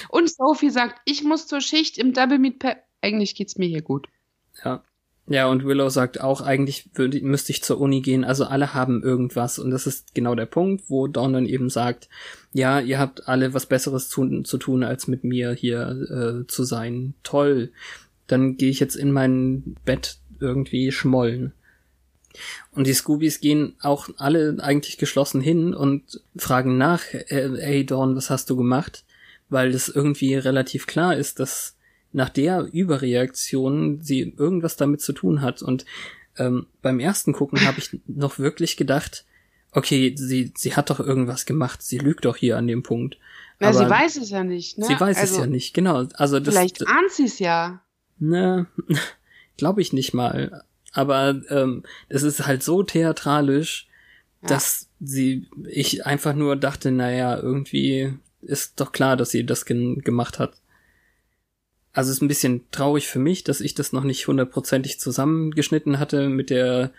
[0.10, 3.82] Und Sophie sagt, ich muss zur Schicht im Double Meet Pe Eigentlich geht's mir hier
[3.82, 4.08] gut.
[4.64, 4.84] ja.
[5.28, 8.24] Ja, und Willow sagt auch, eigentlich würde, müsste ich zur Uni gehen.
[8.24, 9.58] Also alle haben irgendwas.
[9.58, 12.10] Und das ist genau der Punkt, wo Dawn dann eben sagt,
[12.54, 16.64] ja, ihr habt alle was Besseres zu, zu tun, als mit mir hier äh, zu
[16.64, 17.16] sein.
[17.24, 17.72] Toll.
[18.28, 21.54] Dann gehe ich jetzt in mein Bett irgendwie schmollen.
[22.72, 28.16] Und die Scoobies gehen auch alle eigentlich geschlossen hin und fragen nach, äh, ey Dawn,
[28.16, 29.06] was hast du gemacht?
[29.50, 31.76] Weil es irgendwie relativ klar ist, dass
[32.12, 35.62] nach der Überreaktion sie irgendwas damit zu tun hat.
[35.62, 35.86] Und
[36.38, 39.26] ähm, beim ersten Gucken habe ich noch wirklich gedacht,
[39.76, 43.18] okay, sie, sie hat doch irgendwas gemacht, sie lügt doch hier an dem Punkt.
[43.60, 44.86] Na, Aber sie weiß es ja nicht, ne?
[44.86, 46.06] sie weiß also, es ja nicht, genau.
[46.14, 47.82] Also das, Vielleicht ahnt sie es ja.
[48.18, 48.68] Ne,
[49.58, 50.64] glaube ich nicht mal.
[50.96, 53.88] Aber ähm, es ist halt so theatralisch,
[54.42, 54.48] Ja.
[54.50, 60.40] dass sie, ich einfach nur dachte, naja, irgendwie ist doch klar, dass sie das gemacht
[60.40, 60.54] hat.
[61.94, 66.00] Also es ist ein bisschen traurig für mich, dass ich das noch nicht hundertprozentig zusammengeschnitten
[66.00, 66.92] hatte mit der,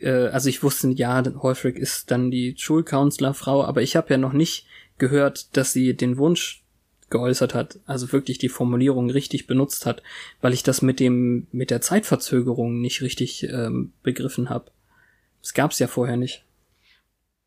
[0.00, 4.32] äh, also ich wusste, ja, Holfrick ist dann die Schulcounselorfrau, aber ich habe ja noch
[4.32, 4.66] nicht
[4.98, 6.61] gehört, dass sie den Wunsch
[7.12, 10.02] geäußert hat, also wirklich die Formulierung richtig benutzt hat,
[10.40, 14.72] weil ich das mit dem mit der Zeitverzögerung nicht richtig ähm, begriffen habe.
[15.40, 16.44] Das gab's ja vorher nicht.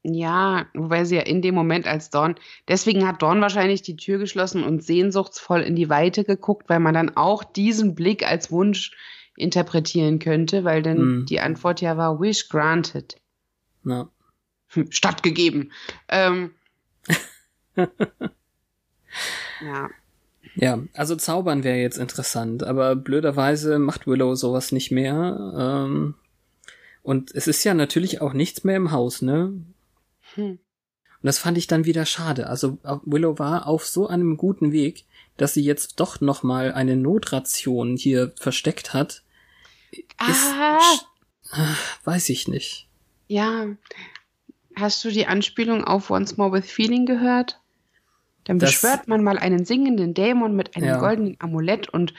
[0.04, 2.36] Ja, wobei sie ja in dem Moment als Dawn,
[2.68, 6.94] deswegen hat Dawn wahrscheinlich die Tür geschlossen und sehnsuchtsvoll in die Weite geguckt, weil man
[6.94, 8.92] dann auch diesen Blick als Wunsch
[9.36, 11.26] interpretieren könnte, weil dann Hm.
[11.28, 13.18] die Antwort ja war Wish granted.
[13.84, 14.10] Na,
[14.70, 15.72] Hm, Stattgegeben.
[16.10, 16.52] Ähm,
[19.62, 19.90] ja.
[20.56, 25.54] ja, also zaubern wäre jetzt interessant, aber blöderweise macht Willow sowas nicht mehr.
[25.58, 26.16] Ähm,
[27.04, 29.54] und es ist ja natürlich auch nichts mehr im Haus, ne?
[30.34, 30.52] Hm.
[30.52, 32.48] Und das fand ich dann wieder schade.
[32.48, 35.06] Also Willow war auf so einem guten Weg,
[35.38, 39.24] dass sie jetzt doch noch mal eine Notration hier versteckt hat.
[39.92, 40.80] Ist, Ah,
[41.52, 42.88] Ah, weiß ich nicht.
[43.28, 43.68] ja.
[44.78, 47.62] Hast du die Anspielung auf Once More with Feeling gehört?
[48.46, 50.98] Dann Das- beschwört man mal einen singenden Dämon mit einem Ja.
[51.00, 52.14] goldenen Amulett und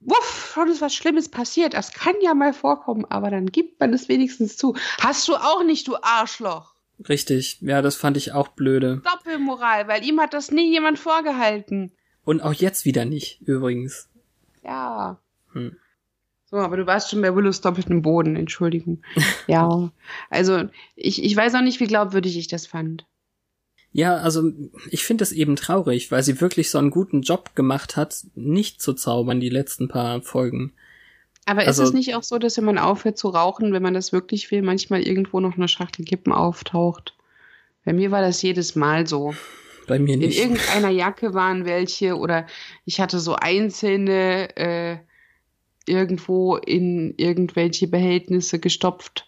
[0.00, 1.74] wuff, schon ist was Schlimmes passiert.
[1.74, 4.74] Das kann ja mal vorkommen, aber dann gibt man es wenigstens zu.
[5.00, 6.74] Hast du auch nicht, du Arschloch.
[7.08, 9.02] Richtig, ja, das fand ich auch blöde.
[9.04, 11.92] Doppelmoral, weil ihm hat das nie jemand vorgehalten.
[12.24, 14.08] Und auch jetzt wieder nicht, übrigens.
[14.64, 15.18] Ja.
[15.52, 15.76] Hm.
[16.46, 19.02] So, aber du warst schon bei Willows doppeltem Boden, Entschuldigung.
[19.46, 19.90] ja.
[20.30, 20.64] Also,
[20.94, 23.04] ich, ich weiß auch nicht, wie glaubwürdig ich das fand.
[23.96, 24.52] Ja, also
[24.90, 28.82] ich finde es eben traurig, weil sie wirklich so einen guten Job gemacht hat, nicht
[28.82, 30.74] zu zaubern die letzten paar Folgen.
[31.46, 33.94] Aber ist Also- es nicht auch so, dass wenn man aufhört zu rauchen, wenn man
[33.94, 37.14] das wirklich will, manchmal irgendwo noch eine Schachtel Kippen auftaucht?
[37.86, 39.34] Bei mir war das jedes Mal so.
[39.86, 40.36] Bei mir nicht.
[40.36, 42.46] In irgendeiner Jacke waren welche oder
[42.84, 44.98] ich hatte so einzelne äh,
[45.86, 49.25] irgendwo in irgendwelche Behältnisse gestopft.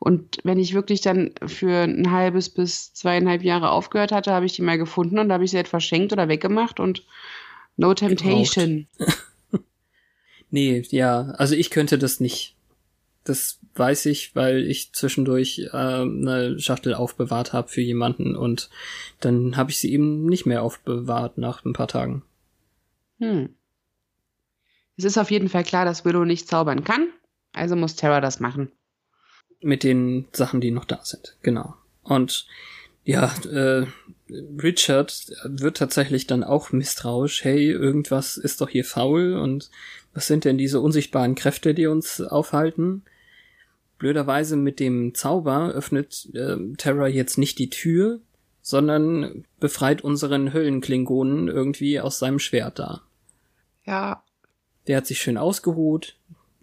[0.00, 4.54] Und wenn ich wirklich dann für ein halbes bis zweieinhalb Jahre aufgehört hatte, habe ich
[4.54, 7.04] die mal gefunden und habe ich sie halt verschenkt oder weggemacht und
[7.76, 8.86] no temptation.
[10.50, 12.56] nee, ja, also ich könnte das nicht.
[13.24, 18.70] Das weiß ich, weil ich zwischendurch äh, eine Schachtel aufbewahrt habe für jemanden und
[19.20, 22.22] dann habe ich sie eben nicht mehr aufbewahrt nach ein paar Tagen.
[23.18, 23.50] Hm.
[24.96, 27.08] Es ist auf jeden Fall klar, dass Willow nicht zaubern kann,
[27.52, 28.72] also muss Terra das machen.
[29.62, 31.74] Mit den Sachen, die noch da sind, genau.
[32.02, 32.46] Und
[33.04, 33.86] ja, äh,
[34.62, 37.44] Richard wird tatsächlich dann auch misstrauisch.
[37.44, 39.70] Hey, irgendwas ist doch hier faul und
[40.14, 43.02] was sind denn diese unsichtbaren Kräfte, die uns aufhalten?
[43.98, 48.20] Blöderweise mit dem Zauber öffnet äh, Terra jetzt nicht die Tür,
[48.62, 53.02] sondern befreit unseren Höllenklingonen irgendwie aus seinem Schwert da.
[53.84, 54.22] Ja.
[54.86, 56.16] Der hat sich schön ausgeruht,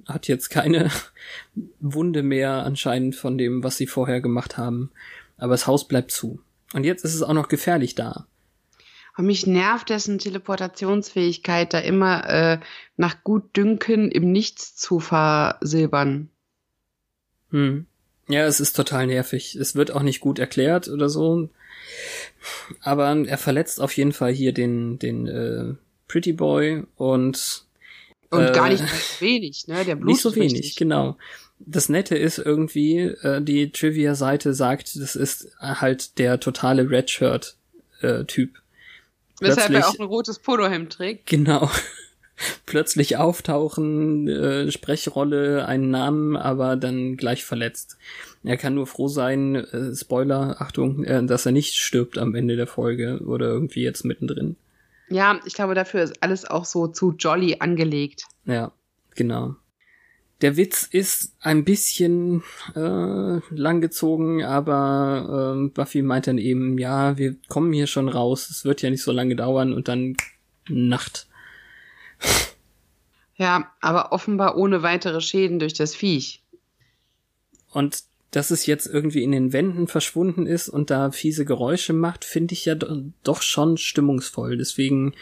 [0.07, 0.89] hat jetzt keine
[1.79, 4.91] Wunde mehr anscheinend von dem, was sie vorher gemacht haben.
[5.37, 6.39] Aber das Haus bleibt zu.
[6.73, 8.27] Und jetzt ist es auch noch gefährlich da.
[9.17, 12.59] Und mich nervt dessen Teleportationsfähigkeit, da immer äh,
[12.97, 16.29] nach Gutdünken im Nichts zu versilbern.
[17.49, 17.87] Hm.
[18.27, 19.55] Ja, es ist total nervig.
[19.55, 21.49] Es wird auch nicht gut erklärt oder so.
[22.81, 25.73] Aber er verletzt auf jeden Fall hier den, den äh,
[26.07, 27.65] Pretty Boy und
[28.29, 28.83] und äh, gar nicht
[29.21, 29.85] wenig, ne?
[29.85, 30.75] Der Blut Nicht so wenig, richtig.
[30.75, 31.17] genau.
[31.59, 38.49] Das Nette ist irgendwie, äh, die Trivia-Seite sagt, das ist halt der totale Redshirt-Typ.
[38.55, 38.59] Äh,
[39.39, 41.27] Weshalb er auch ein rotes Polohemd trägt.
[41.27, 41.69] Genau.
[42.67, 47.97] Plötzlich auftauchen, äh, Sprechrolle, einen Namen, aber dann gleich verletzt.
[48.43, 52.55] Er kann nur froh sein, äh, Spoiler, Achtung, äh, dass er nicht stirbt am Ende
[52.55, 54.55] der Folge oder irgendwie jetzt mittendrin.
[55.09, 58.25] Ja, ich glaube, dafür ist alles auch so zu jolly angelegt.
[58.45, 58.71] Ja,
[59.15, 59.55] genau.
[60.41, 62.43] Der Witz ist ein bisschen
[62.75, 68.63] äh, langgezogen, aber äh, Buffy meint dann eben, ja, wir kommen hier schon raus, es
[68.63, 70.15] wird ja nicht so lange dauern und dann
[70.69, 71.27] Nacht.
[73.35, 76.43] Ja, aber offenbar ohne weitere Schäden durch das Viech.
[77.71, 82.25] Und dass es jetzt irgendwie in den Wänden verschwunden ist und da fiese Geräusche macht,
[82.25, 82.75] finde ich ja
[83.23, 84.57] doch schon stimmungsvoll.
[84.57, 85.13] Deswegen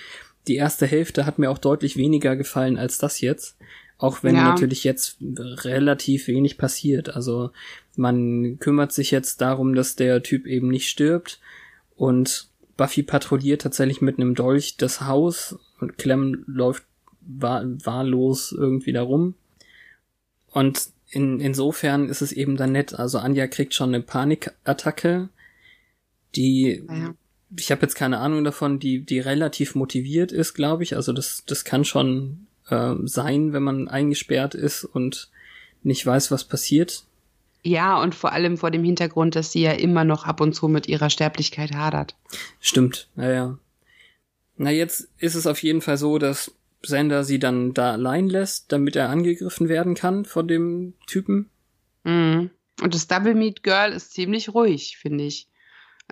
[0.48, 3.58] die erste Hälfte hat mir auch deutlich weniger gefallen als das jetzt.
[3.98, 4.50] Auch wenn ja.
[4.50, 7.16] natürlich jetzt relativ wenig passiert.
[7.16, 7.52] Also
[7.96, 11.40] man kümmert sich jetzt darum, dass der Typ eben nicht stirbt
[11.96, 16.84] und Buffy patrouilliert tatsächlich mit einem Dolch das Haus und Clem läuft
[17.22, 19.36] wahr, wahllos irgendwie da rum.
[20.52, 22.94] Und in, insofern ist es eben dann nett.
[22.94, 25.30] Also Anja kriegt schon eine Panikattacke,
[26.36, 27.16] die ja.
[27.58, 30.96] ich habe jetzt keine Ahnung davon, die die relativ motiviert ist, glaube ich.
[30.96, 35.30] Also das das kann schon äh, sein, wenn man eingesperrt ist und
[35.84, 37.06] nicht weiß, was passiert.
[37.64, 40.68] Ja, und vor allem vor dem Hintergrund, dass sie ja immer noch ab und zu
[40.68, 42.16] mit ihrer Sterblichkeit hadert.
[42.60, 43.58] Stimmt, naja.
[44.58, 46.52] Na, jetzt ist es auf jeden Fall so, dass
[46.86, 51.50] Sander sie dann da allein lässt, damit er angegriffen werden kann von dem Typen.
[52.04, 52.52] Mhm.
[52.82, 55.50] Und das Double Meat Girl ist ziemlich ruhig, finde ich.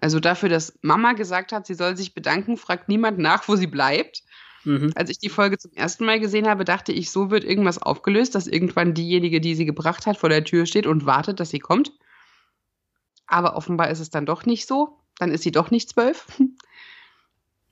[0.02, 3.68] Also dafür, dass Mama gesagt hat, sie soll sich bedanken, fragt niemand nach, wo sie
[3.68, 4.24] bleibt.
[4.64, 4.92] Mhm.
[4.96, 8.34] Als ich die Folge zum ersten Mal gesehen habe, dachte ich, so wird irgendwas aufgelöst,
[8.34, 11.60] dass irgendwann diejenige, die sie gebracht hat, vor der Tür steht und wartet, dass sie
[11.60, 11.92] kommt.
[13.28, 15.00] Aber offenbar ist es dann doch nicht so.
[15.18, 16.28] Dann ist sie doch nicht zwölf.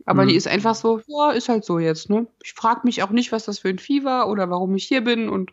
[0.05, 0.29] Aber mhm.
[0.29, 2.27] die ist einfach so, ja, ist halt so jetzt, ne?
[2.43, 5.01] Ich frage mich auch nicht, was das für ein Vieh war oder warum ich hier
[5.01, 5.51] bin und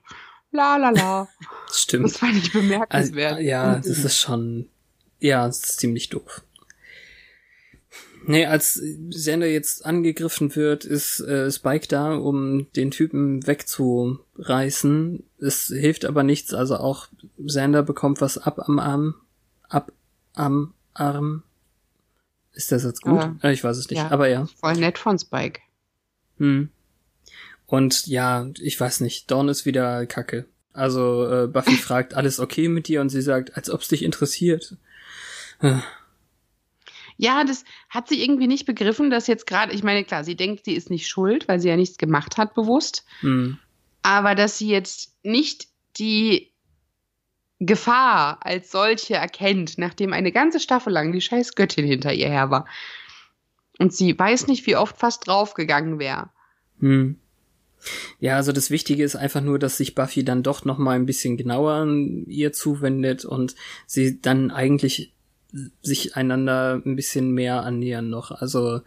[0.51, 1.29] la la la.
[1.73, 2.05] Stimmt.
[2.05, 3.33] Das fand ich bemerkenswert.
[3.35, 4.69] Also, ja, das ist schon,
[5.19, 6.43] ja, das ist ziemlich doof.
[8.27, 8.75] Nee, als
[9.09, 15.25] Sender jetzt angegriffen wird, ist äh, Spike da, um den Typen wegzureißen.
[15.41, 19.15] Es hilft aber nichts, also auch Sander bekommt was ab am Arm.
[19.71, 19.93] Ab
[20.35, 21.43] am Arm.
[22.59, 23.21] Ist der Satz gut?
[23.41, 24.49] Ah, ich weiß es nicht, ja, aber ja.
[24.59, 25.61] Voll nett von Spike.
[26.39, 26.71] Hm.
[27.67, 30.45] Und ja, ich weiß nicht, Dawn ist wieder kacke.
[30.73, 33.01] Also äh, Buffy fragt, alles okay mit dir?
[33.01, 34.75] Und sie sagt, als ob's dich interessiert.
[37.17, 40.65] Ja, das hat sie irgendwie nicht begriffen, dass jetzt gerade, ich meine, klar, sie denkt,
[40.65, 43.05] sie ist nicht schuld, weil sie ja nichts gemacht hat, bewusst.
[43.21, 43.59] Hm.
[44.03, 46.51] Aber dass sie jetzt nicht die
[47.61, 52.51] Gefahr als solche erkennt, nachdem eine ganze Staffel lang die scheiß Göttin hinter ihr her
[52.51, 52.67] war.
[53.79, 56.31] Und sie weiß nicht, wie oft fast draufgegangen wäre.
[56.81, 57.19] Hm.
[58.19, 61.07] Ja, also das Wichtige ist einfach nur, dass sich Buffy dann doch noch mal ein
[61.07, 61.87] bisschen genauer
[62.27, 63.55] ihr zuwendet und
[63.87, 65.13] sie dann eigentlich
[65.81, 68.33] sich einander ein bisschen mehr annähern noch.
[68.33, 68.81] Also,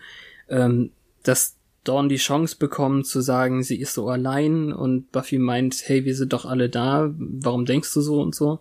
[0.49, 0.91] ähm,
[1.23, 6.05] dass Dawn die Chance bekommt zu sagen, sie ist so allein und Buffy meint, hey,
[6.05, 8.59] wir sind doch alle da, warum denkst du so und so?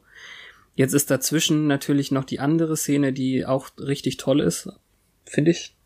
[0.74, 4.70] Jetzt ist dazwischen natürlich noch die andere Szene, die auch richtig toll ist,
[5.26, 5.76] finde ich.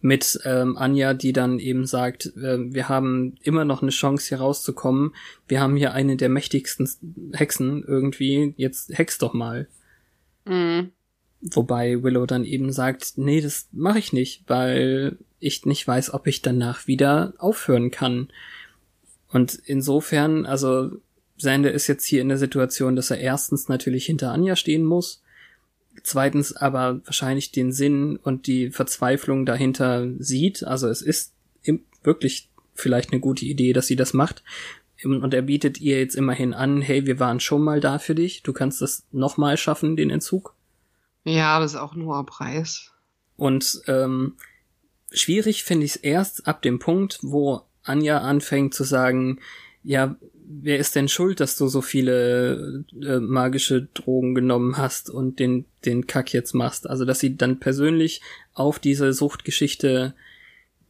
[0.00, 4.38] Mit ähm, Anja, die dann eben sagt, äh, wir haben immer noch eine Chance hier
[4.38, 5.14] rauszukommen.
[5.48, 6.88] Wir haben hier eine der mächtigsten
[7.32, 8.54] Hexen irgendwie.
[8.56, 9.66] Jetzt hex doch mal.
[10.44, 10.92] Mhm.
[11.52, 16.26] Wobei Willow dann eben sagt, nee, das mache ich nicht, weil ich nicht weiß, ob
[16.26, 18.28] ich danach wieder aufhören kann.
[19.28, 20.90] Und insofern, also
[21.36, 25.22] Sander ist jetzt hier in der Situation, dass er erstens natürlich hinter Anja stehen muss,
[26.02, 30.64] zweitens aber wahrscheinlich den Sinn und die Verzweiflung dahinter sieht.
[30.64, 31.32] Also es ist
[32.02, 34.42] wirklich vielleicht eine gute Idee, dass sie das macht.
[35.04, 38.42] Und er bietet ihr jetzt immerhin an, hey, wir waren schon mal da für dich,
[38.42, 40.55] du kannst das nochmal schaffen, den Entzug.
[41.26, 42.92] Ja, das ist auch nur ein Preis.
[43.36, 44.36] Und ähm,
[45.10, 49.40] schwierig finde ich es erst ab dem Punkt, wo Anja anfängt zu sagen,
[49.82, 50.16] ja,
[50.48, 55.64] wer ist denn schuld, dass du so viele äh, magische Drogen genommen hast und den,
[55.84, 56.88] den Kack jetzt machst?
[56.88, 58.20] Also, dass sie dann persönlich
[58.54, 60.14] auf diese Suchtgeschichte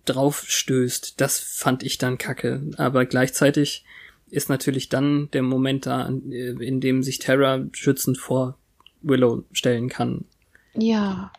[0.05, 2.63] draufstößt, das fand ich dann kacke.
[2.77, 3.87] Aber gleichzeitig
[4.29, 8.59] ist natürlich dann der Moment da, in dem sich Terra schützend vor
[9.07, 10.25] Willow stellen kann.
[10.75, 11.33] Ja.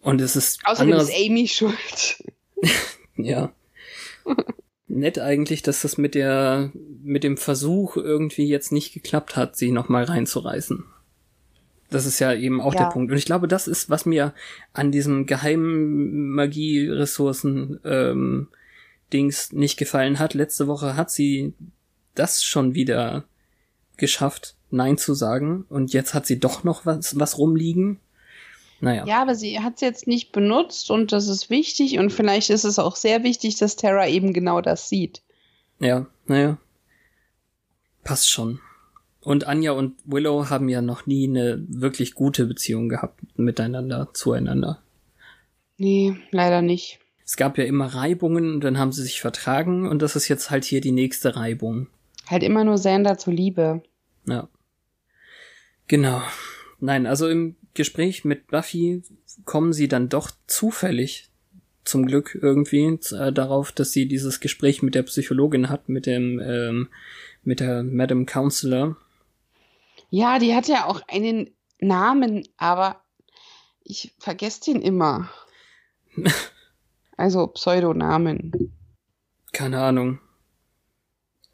[0.00, 0.60] Und es ist.
[0.64, 2.24] Außerdem ist Amy schuld.
[3.16, 3.52] ja.
[4.86, 6.70] Nett eigentlich, dass das mit der,
[7.02, 10.84] mit dem Versuch irgendwie jetzt nicht geklappt hat, sie nochmal reinzureißen.
[11.90, 12.84] Das ist ja eben auch ja.
[12.84, 13.10] der Punkt.
[13.10, 14.34] Und ich glaube, das ist, was mir
[14.72, 18.48] an diesem geheimen Magie-Ressourcen ähm,
[19.12, 20.34] Dings nicht gefallen hat.
[20.34, 21.54] Letzte Woche hat sie
[22.14, 23.24] das schon wieder
[23.96, 25.64] geschafft, Nein zu sagen.
[25.68, 28.00] Und jetzt hat sie doch noch was, was rumliegen.
[28.80, 29.06] Naja.
[29.06, 32.64] Ja, aber sie hat es jetzt nicht benutzt und das ist wichtig und vielleicht ist
[32.64, 35.22] es auch sehr wichtig, dass Terra eben genau das sieht.
[35.78, 36.58] Ja, naja.
[38.02, 38.60] Passt schon.
[39.20, 44.82] Und Anja und Willow haben ja noch nie eine wirklich gute Beziehung gehabt miteinander, zueinander.
[45.78, 46.98] Nee, leider nicht.
[47.24, 50.50] Es gab ja immer Reibungen und dann haben sie sich vertragen und das ist jetzt
[50.50, 51.86] halt hier die nächste Reibung.
[52.26, 53.82] Halt immer nur Sander zuliebe.
[54.26, 54.48] Ja.
[55.86, 56.22] Genau.
[56.80, 59.02] Nein, also im Gespräch mit Buffy
[59.44, 61.30] kommen sie dann doch zufällig
[61.84, 66.40] zum Glück irgendwie äh, darauf, dass sie dieses Gespräch mit der Psychologin hat, mit dem,
[66.40, 66.88] ähm,
[67.42, 68.96] mit der Madam Counselor.
[70.10, 71.50] Ja, die hat ja auch einen
[71.80, 73.02] Namen, aber
[73.82, 75.28] ich vergesse den immer.
[77.16, 78.72] also Pseudonamen.
[79.52, 80.20] Keine Ahnung.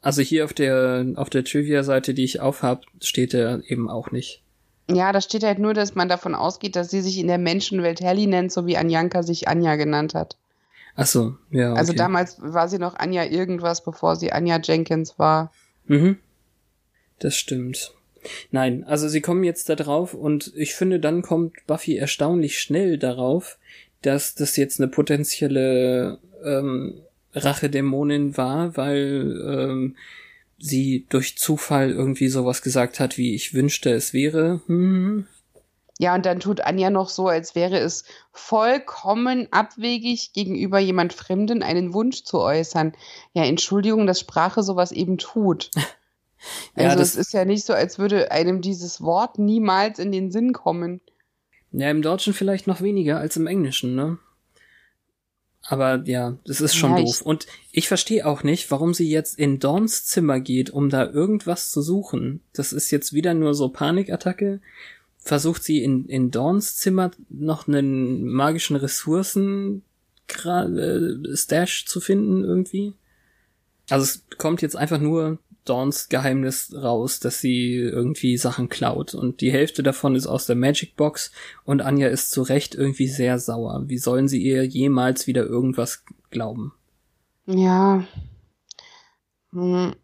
[0.01, 4.41] Also hier auf der auf der Trivia-Seite, die ich aufhab, steht er eben auch nicht.
[4.89, 8.01] Ja, da steht halt nur, dass man davon ausgeht, dass sie sich in der Menschenwelt
[8.01, 10.37] Helly nennt, so wie Anjanka sich Anja genannt hat.
[10.95, 11.69] Ach so, ja.
[11.69, 11.79] Also okay.
[11.79, 15.51] Also damals war sie noch Anja irgendwas, bevor sie Anja Jenkins war.
[15.85, 16.17] Mhm.
[17.19, 17.93] Das stimmt.
[18.51, 22.97] Nein, also sie kommen jetzt da drauf und ich finde, dann kommt Buffy erstaunlich schnell
[22.97, 23.57] darauf,
[24.01, 27.01] dass das jetzt eine potenzielle ähm,
[27.33, 29.95] Rachedämonin war, weil ähm,
[30.57, 34.61] sie durch Zufall irgendwie sowas gesagt hat, wie ich wünschte, es wäre.
[34.67, 35.27] Hm.
[35.97, 41.61] Ja, und dann tut Anja noch so, als wäre es vollkommen abwegig, gegenüber jemand Fremden
[41.61, 42.93] einen Wunsch zu äußern.
[43.33, 45.69] Ja, Entschuldigung, dass Sprache sowas eben tut.
[46.73, 50.31] Also ja, das ist ja nicht so, als würde einem dieses Wort niemals in den
[50.31, 50.99] Sinn kommen.
[51.71, 54.17] Ja, im Deutschen vielleicht noch weniger als im Englischen, ne?
[55.63, 57.21] Aber ja, das ist schon ja, doof.
[57.21, 61.69] Und ich verstehe auch nicht, warum sie jetzt in Dawns Zimmer geht, um da irgendwas
[61.71, 62.41] zu suchen.
[62.53, 64.59] Das ist jetzt wieder nur so Panikattacke.
[65.19, 69.83] Versucht sie in, in Dawns Zimmer noch einen magischen Ressourcen
[70.45, 72.93] äh, Stash zu finden irgendwie.
[73.89, 79.13] Also es kommt jetzt einfach nur Dawns Geheimnis raus, dass sie irgendwie Sachen klaut.
[79.13, 81.31] Und die Hälfte davon ist aus der Magic Box
[81.63, 83.83] und Anja ist zu Recht irgendwie sehr sauer.
[83.85, 86.73] Wie sollen sie ihr jemals wieder irgendwas glauben?
[87.45, 88.03] Ja.
[89.51, 89.95] Hm.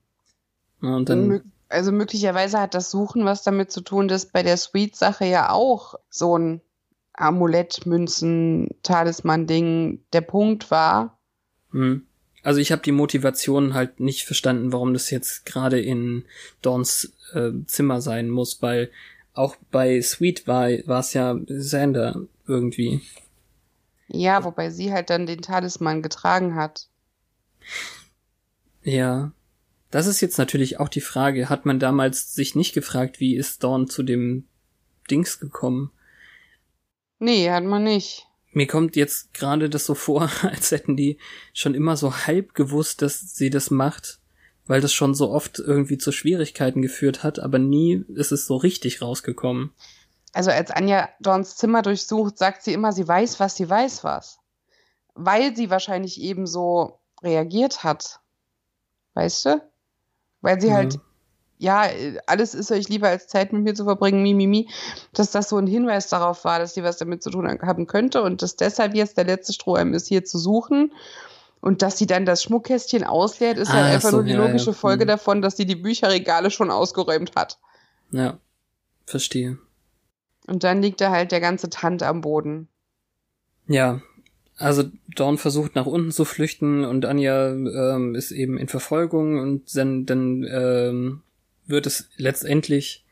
[0.82, 1.52] Und dann.
[1.70, 5.96] Also möglicherweise hat das Suchen was damit zu tun, dass bei der Sweet-Sache ja auch
[6.10, 6.62] so ein
[7.12, 11.20] Amulett, Münzen, Talisman-Ding der Punkt war.
[11.72, 12.07] Hm.
[12.48, 16.24] Also ich habe die Motivation halt nicht verstanden, warum das jetzt gerade in
[16.62, 18.90] Dawns äh, Zimmer sein muss, weil
[19.34, 23.02] auch bei Sweet war es ja Sander irgendwie.
[24.08, 26.88] Ja, wobei sie halt dann den Talisman getragen hat.
[28.82, 29.34] Ja.
[29.92, 33.62] Das ist jetzt natürlich auch die Frage, hat man damals sich nicht gefragt, wie ist
[33.62, 34.48] Dawn zu dem
[35.12, 35.92] Dings gekommen?
[37.20, 38.26] Nee, hat man nicht.
[38.52, 41.18] Mir kommt jetzt gerade das so vor, als hätten die
[41.54, 44.20] schon immer so halb gewusst, dass sie das macht,
[44.66, 48.56] weil das schon so oft irgendwie zu Schwierigkeiten geführt hat, aber nie ist es so
[48.58, 49.72] richtig rausgekommen.
[50.34, 54.40] Also als Anja Dawns Zimmer durchsucht, sagt sie immer, sie weiß was, sie weiß was.
[55.16, 58.20] Weil sie wahrscheinlich eben so reagiert hat.
[59.16, 59.62] Weißt du?
[60.42, 60.74] Weil sie Mhm.
[60.74, 61.00] halt,
[61.58, 61.86] ja,
[62.28, 64.70] alles ist euch lieber als Zeit mit mir zu verbringen, mi, mi, mi,
[65.14, 68.22] dass das so ein Hinweis darauf war, dass sie was damit zu tun haben könnte
[68.22, 70.92] und dass deshalb jetzt der letzte Strohhalm ist, hier zu suchen.
[71.60, 74.46] Und dass sie dann das Schmuckkästchen ausleert, ist Ah, halt einfach so, nur die ja,
[74.46, 74.74] logische ja.
[74.78, 75.08] Folge Mhm.
[75.10, 77.58] davon, dass sie die Bücherregale schon ausgeräumt hat.
[78.12, 78.38] Ja,
[79.06, 79.58] verstehe.
[80.46, 82.68] Und dann liegt da halt der ganze Tand am Boden.
[83.68, 84.02] Ja,
[84.58, 84.84] also
[85.16, 90.06] Dawn versucht nach unten zu flüchten und Anja ähm, ist eben in Verfolgung und dann,
[90.06, 91.22] dann ähm,
[91.68, 93.06] wird es letztendlich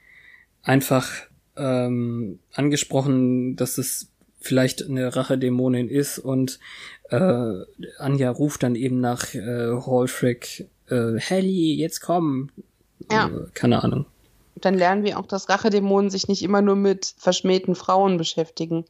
[0.64, 1.12] einfach
[1.56, 6.60] ähm, angesprochen, dass es vielleicht eine Rachedämonin ist und
[7.10, 7.54] äh,
[7.98, 12.52] Anja ruft dann eben nach äh, Hallfrick, äh, Helly, jetzt komm.
[13.12, 13.28] Ja.
[13.28, 14.06] Äh, keine Ahnung.
[14.56, 18.86] dann lernen wir auch, dass Rachedämonen sich nicht immer nur mit verschmähten Frauen beschäftigen.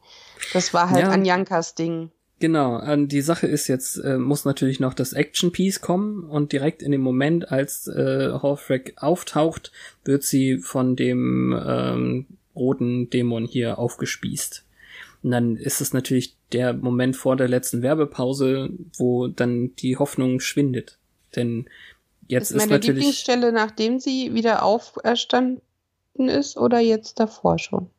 [0.52, 1.10] Das war halt Ja.
[1.10, 2.10] Anjankas Ding.
[2.38, 6.82] Genau, äh, die Sache ist jetzt, äh, muss natürlich noch das Action-Piece kommen und direkt
[6.82, 9.72] in dem Moment, als äh, Hallfreck auftaucht,
[10.04, 14.64] wird sie von dem ähm, roten Dämon hier aufgespießt.
[15.22, 20.40] Und dann ist es natürlich der Moment vor der letzten Werbepause, wo dann die Hoffnung
[20.40, 20.98] schwindet.
[21.34, 21.66] Denn
[22.28, 22.96] jetzt ist ist, meine natürlich.
[22.96, 25.62] Lieblingsstelle, nachdem sie wieder auferstanden
[26.16, 27.90] ist oder jetzt davor schon?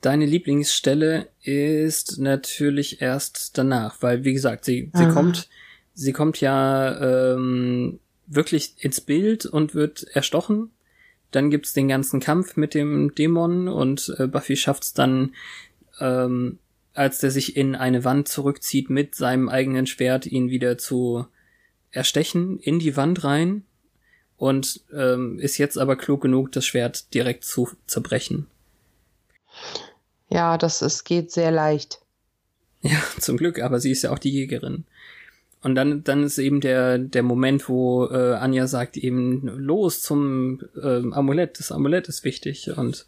[0.00, 5.48] Deine Lieblingsstelle ist natürlich erst danach, weil wie gesagt, sie, sie kommt,
[5.92, 10.70] sie kommt ja ähm, wirklich ins Bild und wird erstochen.
[11.32, 15.34] Dann gibt's den ganzen Kampf mit dem Dämon und äh, Buffy schafft's dann,
[16.00, 16.58] ähm,
[16.94, 21.26] als der sich in eine Wand zurückzieht mit seinem eigenen Schwert, ihn wieder zu
[21.90, 23.64] erstechen in die Wand rein
[24.36, 28.46] und ähm, ist jetzt aber klug genug, das Schwert direkt zu zerbrechen.
[30.30, 32.00] Ja, das ist, geht sehr leicht.
[32.82, 34.84] Ja, zum Glück, aber sie ist ja auch die Jägerin.
[35.62, 40.62] Und dann, dann ist eben der, der Moment, wo äh, Anja sagt eben, los zum
[40.82, 42.70] ähm, Amulett, das Amulett ist wichtig.
[42.74, 43.04] Und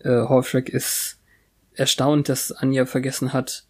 [0.00, 1.18] äh, Horfreck ist
[1.72, 3.64] erstaunt, dass Anja vergessen hat,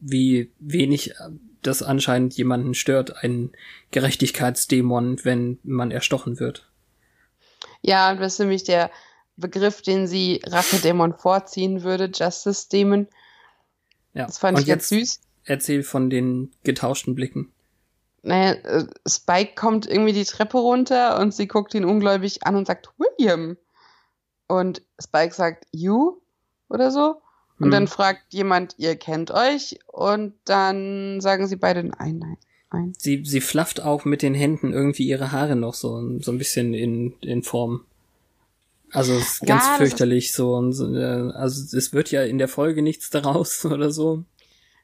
[0.00, 1.14] wie wenig
[1.62, 3.52] das anscheinend jemanden stört, ein
[3.90, 6.66] Gerechtigkeitsdämon, wenn man erstochen wird.
[7.82, 8.90] Ja, das ist nämlich der
[9.36, 13.06] Begriff, den sie Rachedämon vorziehen würde, Justice Demon.
[14.14, 14.26] Ja.
[14.26, 15.20] Das fand Und ich jetzt süß.
[15.44, 17.52] erzähl von den getauschten Blicken.
[18.22, 22.66] Naja, äh, Spike kommt irgendwie die Treppe runter und sie guckt ihn ungläubig an und
[22.66, 23.56] sagt, William.
[24.46, 26.20] Und Spike sagt, you?
[26.68, 27.22] Oder so.
[27.58, 27.70] Und Hm.
[27.70, 29.78] dann fragt jemand, ihr kennt euch.
[29.86, 32.36] Und dann sagen sie beide, nein, nein,
[32.72, 32.92] nein.
[32.98, 36.74] Sie, sie flafft auch mit den Händen irgendwie ihre Haare noch so, so ein bisschen
[36.74, 37.84] in, in Form.
[38.92, 40.54] Also es ist Ja, ganz ist- fürchterlich so.
[40.54, 44.24] Und, so, äh, also es wird ja in der Folge nichts daraus oder so.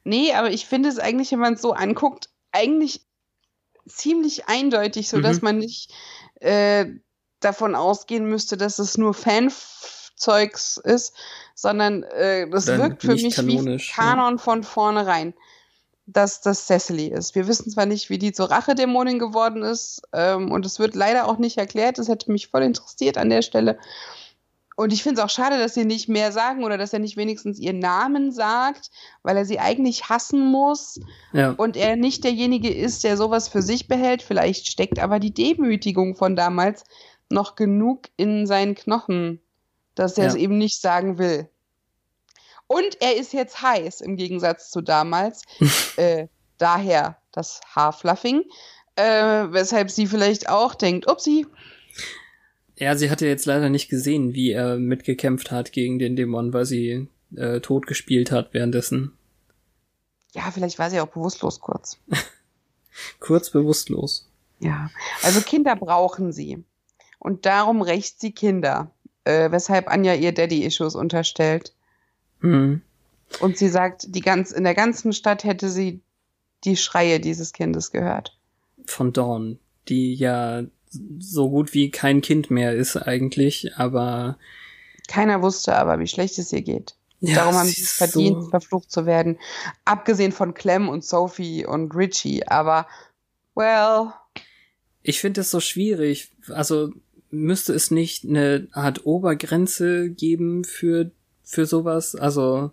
[0.04, 3.00] Nee, aber ich finde es eigentlich, wenn man es so anguckt, eigentlich
[3.88, 5.44] ziemlich eindeutig, so dass Mhm.
[5.44, 5.92] man nicht
[6.40, 6.86] äh,
[7.40, 11.12] davon ausgehen müsste, dass es nur Fanzeugs ist,
[11.54, 15.34] sondern äh, das Dann wirkt für mich kanonisch, wie Kanon von vornherein,
[16.06, 17.34] dass das Cecily ist.
[17.34, 21.26] Wir wissen zwar nicht, wie die zur Rachedämonin geworden ist, ähm, und es wird leider
[21.28, 21.98] auch nicht erklärt.
[21.98, 23.78] Das hätte mich voll interessiert an der Stelle.
[24.78, 27.16] Und ich finde es auch schade, dass sie nicht mehr sagen oder dass er nicht
[27.16, 28.90] wenigstens ihren Namen sagt,
[29.22, 31.00] weil er sie eigentlich hassen muss
[31.32, 31.52] Ja.
[31.52, 34.20] und er nicht derjenige ist, der sowas für sich behält.
[34.22, 36.84] Vielleicht steckt aber die Demütigung von damals
[37.30, 39.40] noch genug in seinen Knochen,
[39.94, 40.40] dass er es Ja.
[40.40, 41.48] eben nicht sagen will.
[42.66, 45.42] Und er ist jetzt heiß im Gegensatz zu damals.
[45.96, 48.44] äh, daher das Haarfluffing.
[48.96, 51.46] Äh, weshalb sie vielleicht auch denkt, upsie,
[52.76, 56.64] Ja, sie hatte jetzt leider nicht gesehen, wie er mitgekämpft hat gegen den Dämon, weil
[56.64, 59.12] sie äh, tot gespielt hat währenddessen.
[60.32, 61.98] ja, vielleicht war sie auch bewusstlos kurz.
[63.20, 64.26] Kurz bewusstlos.
[64.58, 64.88] Ja,
[65.22, 66.64] also Kinder brauchen sie.
[67.18, 68.90] Und darum rächt sie Kinder.
[69.24, 71.74] Äh, weshalb Anja ihr Daddy-Issues unterstellt.
[72.52, 72.80] Hm.
[73.40, 76.00] Und sie sagt, die ganz, in der ganzen Stadt hätte sie
[76.64, 78.38] die Schreie dieses Kindes gehört.
[78.86, 80.62] Von Dawn, die ja
[81.18, 84.38] so gut wie kein Kind mehr ist eigentlich, aber
[85.08, 86.94] Keiner wusste aber, wie schlecht es ihr geht.
[87.20, 89.38] ja, Darum haben sie es verdient, so- verflucht zu werden.
[89.84, 92.46] Abgesehen von Clem und Sophie und Richie.
[92.46, 92.86] Aber,
[93.56, 94.12] well,
[95.02, 96.30] Ich finde es so schwierig.
[96.48, 96.92] Also
[97.30, 101.10] müsste es nicht eine Art Obergrenze geben für
[101.46, 102.14] für sowas?
[102.14, 102.72] Also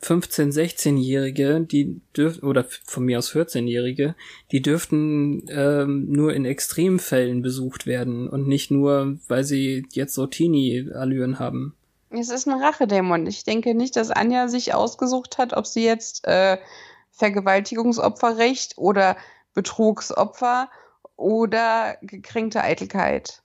[0.00, 4.14] 15, 16-Jährige, die dürften, oder von mir aus 14-Jährige,
[4.52, 10.26] die dürften ähm, nur in Extremfällen besucht werden und nicht nur, weil sie jetzt so
[10.26, 11.74] Teenie-Allüren haben.
[12.10, 13.26] Es ist ein Rachedämon.
[13.26, 16.58] Ich denke nicht, dass Anja sich ausgesucht hat, ob sie jetzt äh,
[17.12, 19.16] Vergewaltigungsopferrecht oder
[19.54, 20.68] Betrugsopfer
[21.16, 23.42] oder gekränkte Eitelkeit.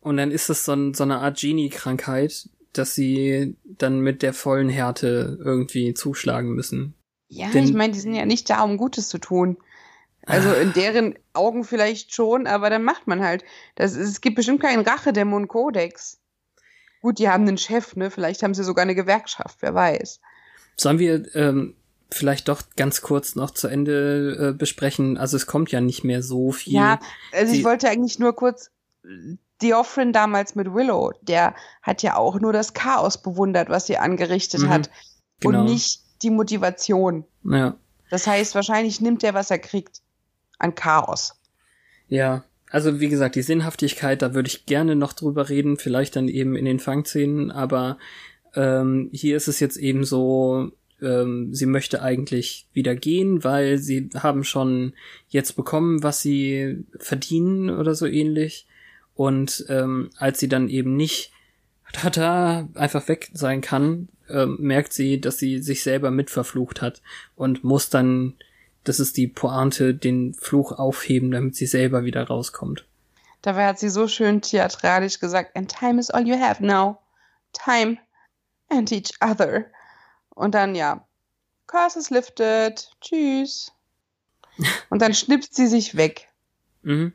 [0.00, 4.34] Und dann ist es so, ein, so eine Art Genie-Krankheit, dass sie dann mit der
[4.34, 6.94] vollen Härte irgendwie zuschlagen müssen.
[7.28, 9.56] Ja, Denn, ich meine, die sind ja nicht da, um Gutes zu tun.
[10.26, 13.44] Also in deren Augen vielleicht schon, aber dann macht man halt.
[13.74, 16.18] Das, es gibt bestimmt keinen Rachedämon-Kodex.
[17.00, 18.10] Gut, die haben einen Chef, ne?
[18.10, 20.20] Vielleicht haben sie sogar eine Gewerkschaft, wer weiß.
[20.76, 21.76] Sollen wir ähm,
[22.10, 25.18] vielleicht doch ganz kurz noch zu Ende äh, besprechen?
[25.18, 26.74] Also es kommt ja nicht mehr so viel.
[26.74, 27.00] Ja,
[27.32, 28.70] also ich wollte eigentlich nur kurz
[29.60, 34.62] Theophrin damals mit Willow, der hat ja auch nur das Chaos bewundert, was sie angerichtet
[34.62, 34.90] mhm, hat.
[35.40, 35.60] Genau.
[35.60, 37.24] Und nicht die Motivation.
[37.44, 37.76] Ja.
[38.10, 40.00] Das heißt, wahrscheinlich nimmt er, was er kriegt
[40.58, 41.34] an Chaos.
[42.08, 46.28] Ja, also wie gesagt, die Sinnhaftigkeit, da würde ich gerne noch drüber reden, vielleicht dann
[46.28, 47.98] eben in den Fangszenen, aber
[48.54, 54.10] ähm, hier ist es jetzt eben so, ähm, sie möchte eigentlich wieder gehen, weil sie
[54.14, 54.94] haben schon
[55.28, 58.66] jetzt bekommen, was sie verdienen oder so ähnlich.
[59.14, 61.32] Und ähm, als sie dann eben nicht
[61.92, 67.02] tada, einfach weg sein kann, äh, merkt sie, dass sie sich selber mitverflucht hat
[67.36, 68.34] und muss dann,
[68.82, 72.86] das ist die Pointe, den Fluch aufheben, damit sie selber wieder rauskommt.
[73.42, 76.98] Dabei hat sie so schön theatralisch gesagt, and time is all you have now.
[77.52, 77.98] Time
[78.70, 79.66] and each other.
[80.30, 81.06] Und dann, ja,
[81.66, 83.70] curse is lifted, tschüss.
[84.90, 86.28] Und dann schnipst sie sich weg.
[86.82, 87.12] Mhm.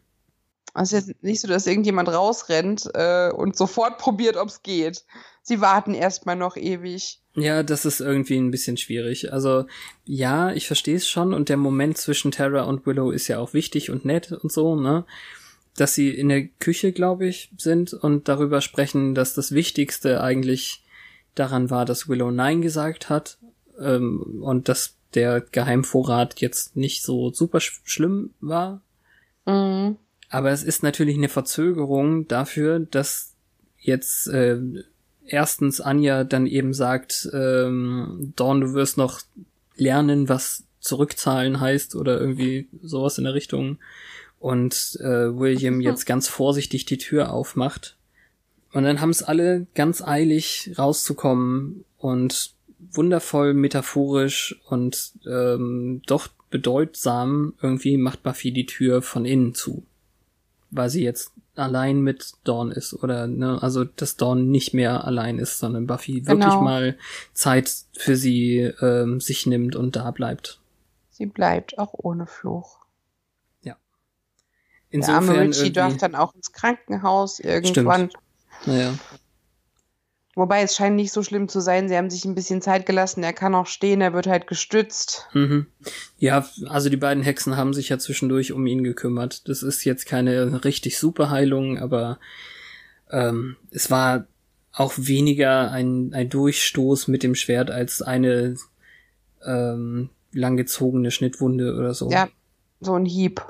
[0.73, 5.03] Also jetzt nicht so, dass irgendjemand rausrennt äh, und sofort probiert, ob es geht.
[5.41, 7.19] Sie warten erstmal noch ewig.
[7.35, 9.33] Ja, das ist irgendwie ein bisschen schwierig.
[9.33, 9.65] Also
[10.05, 13.53] ja, ich verstehe es schon und der Moment zwischen Terra und Willow ist ja auch
[13.53, 15.05] wichtig und nett und so, ne?
[15.75, 20.83] Dass sie in der Küche, glaube ich, sind und darüber sprechen, dass das Wichtigste eigentlich
[21.35, 23.37] daran war, dass Willow Nein gesagt hat
[23.79, 28.81] ähm, und dass der Geheimvorrat jetzt nicht so super sch schlimm war.
[29.45, 29.97] Mhm.
[30.29, 33.33] Aber es ist natürlich eine Verzögerung dafür, dass
[33.79, 34.59] jetzt äh,
[35.25, 39.21] erstens Anja dann eben sagt, ähm, Dawn, du wirst noch
[39.75, 43.79] lernen, was zurückzahlen heißt oder irgendwie sowas in der Richtung.
[44.37, 47.97] Und äh, William jetzt ganz vorsichtig die Tür aufmacht.
[48.71, 52.53] Und dann haben es alle ganz eilig rauszukommen und
[52.91, 59.83] wundervoll metaphorisch und ähm, doch bedeutsam irgendwie macht Buffy die Tür von innen zu
[60.71, 65.39] weil sie jetzt allein mit Dawn ist oder ne, also dass Dawn nicht mehr allein
[65.39, 66.61] ist, sondern Buffy wirklich genau.
[66.61, 66.97] mal
[67.33, 70.59] Zeit für sie ähm, sich nimmt und da bleibt.
[71.09, 72.79] Sie bleibt auch ohne Fluch.
[73.61, 73.75] Ja.
[74.89, 78.09] Insofern Der arme Richie darf dann auch ins Krankenhaus irgendwann.
[78.09, 78.23] Stimmt.
[78.65, 78.93] Naja.
[80.39, 81.89] Wobei es scheint nicht so schlimm zu sein.
[81.89, 83.23] Sie haben sich ein bisschen Zeit gelassen.
[83.23, 85.27] Er kann auch stehen, er wird halt gestützt.
[85.33, 85.65] Mhm.
[86.17, 89.49] Ja, also die beiden Hexen haben sich ja zwischendurch um ihn gekümmert.
[89.49, 92.19] Das ist jetzt keine richtig super Heilung, aber
[93.11, 94.27] ähm, es war
[94.71, 98.55] auch weniger ein, ein Durchstoß mit dem Schwert als eine
[99.45, 102.09] ähm, langgezogene Schnittwunde oder so.
[102.11, 102.29] Ja,
[102.79, 103.43] so ein Hieb.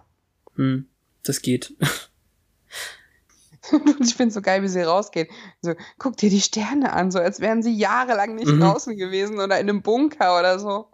[0.55, 0.87] Hm,
[1.21, 1.75] das geht.
[3.99, 5.27] Und ich finde so geil, wie sie rausgehen.
[5.61, 8.61] So, guck dir die Sterne an, so als wären sie jahrelang nicht mhm.
[8.61, 10.87] draußen gewesen oder in einem Bunker oder so.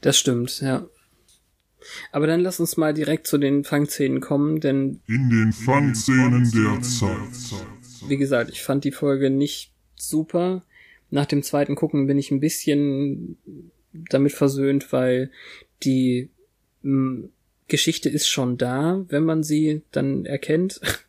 [0.00, 0.86] Das stimmt, ja.
[2.10, 5.00] Aber dann lass uns mal direkt zu den Fangszenen kommen, denn.
[5.06, 7.60] In den Fangszenen der Zeit.
[8.08, 10.64] Wie gesagt, ich fand die Folge nicht super.
[11.10, 13.38] Nach dem zweiten Gucken bin ich ein bisschen
[13.92, 15.30] damit versöhnt, weil
[15.82, 16.30] die
[16.82, 17.30] hm,
[17.68, 20.80] Geschichte ist schon da, wenn man sie dann erkennt.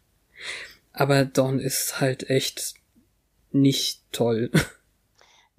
[0.97, 2.73] Aber Dawn ist halt echt
[3.51, 4.51] nicht toll.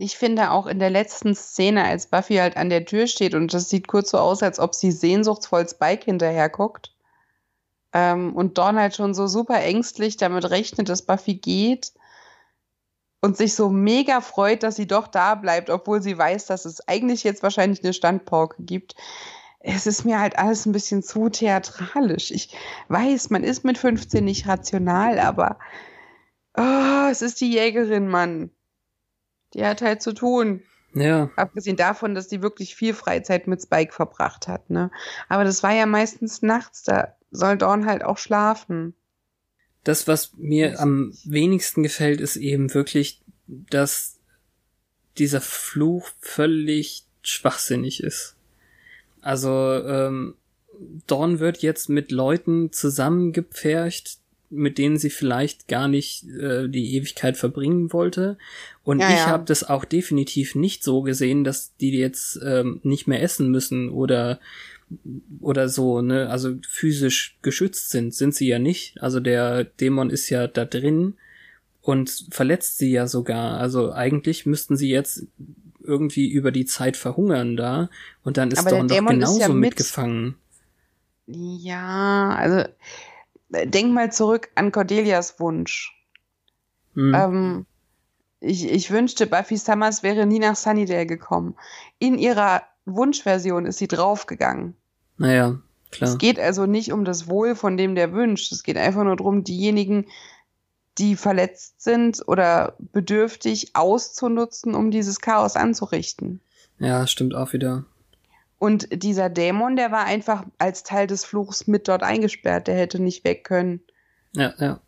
[0.01, 3.52] Ich finde auch in der letzten Szene, als Buffy halt an der Tür steht und
[3.52, 6.94] das sieht kurz so aus, als ob sie sehnsuchtsvoll Spike hinterher guckt.
[7.93, 11.94] Ähm, und Dawn halt schon so super ängstlich damit rechnet, dass Buffy geht
[13.23, 16.86] und sich so mega freut, dass sie doch da bleibt, obwohl sie weiß, dass es
[16.86, 18.94] eigentlich jetzt wahrscheinlich eine Standpauke gibt
[19.60, 22.30] es ist mir halt alles ein bisschen zu theatralisch.
[22.30, 22.56] Ich
[22.89, 25.59] weiß, man ist mit 15 nicht rational, aber
[26.56, 28.51] oh, es ist die Jägerin, Mann.
[29.55, 30.62] Die hat halt zu tun.
[30.94, 31.30] Ja.
[31.36, 34.90] Abgesehen davon, dass die wirklich viel Freizeit mit Spike verbracht hat, ne?
[35.28, 38.94] Aber das war ja meistens nachts, da soll Dawn halt auch schlafen.
[39.85, 44.18] Das, was mir am wenigsten gefällt, ist eben wirklich, dass
[45.18, 48.38] dieser Fluch völlig schwachsinnig ist.
[49.20, 50.35] Also ähm,
[51.07, 54.19] Dawn wird jetzt mit Leuten zusammengepfercht,
[54.51, 58.39] mit denen sie vielleicht gar nicht äh, die Ewigkeit verbringen wollte.
[58.82, 59.27] Und Ja, ich ja.
[59.27, 63.90] habe das auch definitiv nicht so gesehen, dass die jetzt ähm, nicht mehr essen müssen
[63.90, 64.39] oder
[65.40, 66.31] oder so, ne?
[66.31, 69.01] Also physisch geschützt sind, sind sie ja nicht.
[69.03, 71.15] Also der Dämon ist ja da drin
[71.82, 73.59] und verletzt sie ja sogar.
[73.59, 75.27] Also eigentlich müssten sie jetzt
[75.89, 77.89] irgendwie über die Zeit verhungern da
[78.23, 80.36] und dann ist Aber Dawn doch Dämon genauso ja mit- mitgefangen.
[81.27, 82.69] Ja, also
[83.52, 85.94] äh, denk mal zurück an Cordelias Wunsch.
[86.94, 87.15] Hm.
[87.15, 87.66] Ähm,
[88.40, 91.56] ich, ich wünschte, Buffy Summers wäre nie nach Sunnydale gekommen.
[91.98, 94.74] In ihrer Wunschversion ist sie draufgegangen.
[95.16, 95.59] Naja,
[95.90, 96.10] klar.
[96.10, 98.52] Es geht also nicht um das Wohl von dem, der wünscht.
[98.52, 100.06] Es geht einfach nur darum, diejenigen,
[100.99, 106.41] die verletzt sind oder bedürftig auszunutzen, um dieses Chaos anzurichten.
[106.79, 107.85] Ja, stimmt auch wieder.
[108.59, 112.66] Und dieser Dämon, der war einfach als Teil des Fluchs mit dort eingesperrt.
[112.66, 113.81] Der hätte nicht weg können.
[114.35, 114.81] Ja, ja.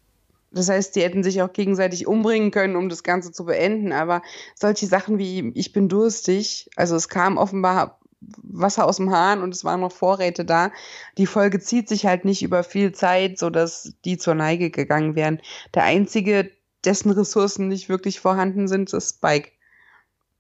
[0.53, 3.93] Das heißt, die hätten sich auch gegenseitig umbringen können, um das Ganze zu beenden.
[3.93, 4.23] Aber
[4.57, 9.55] solche Sachen wie ich bin durstig, also es kam offenbar Wasser aus dem Hahn und
[9.55, 10.73] es waren noch Vorräte da.
[11.17, 15.15] Die Folge zieht sich halt nicht über viel Zeit, so dass die zur Neige gegangen
[15.15, 15.41] wären.
[15.75, 16.51] Der einzige,
[16.85, 19.51] dessen Ressourcen nicht wirklich vorhanden sind, ist Spike.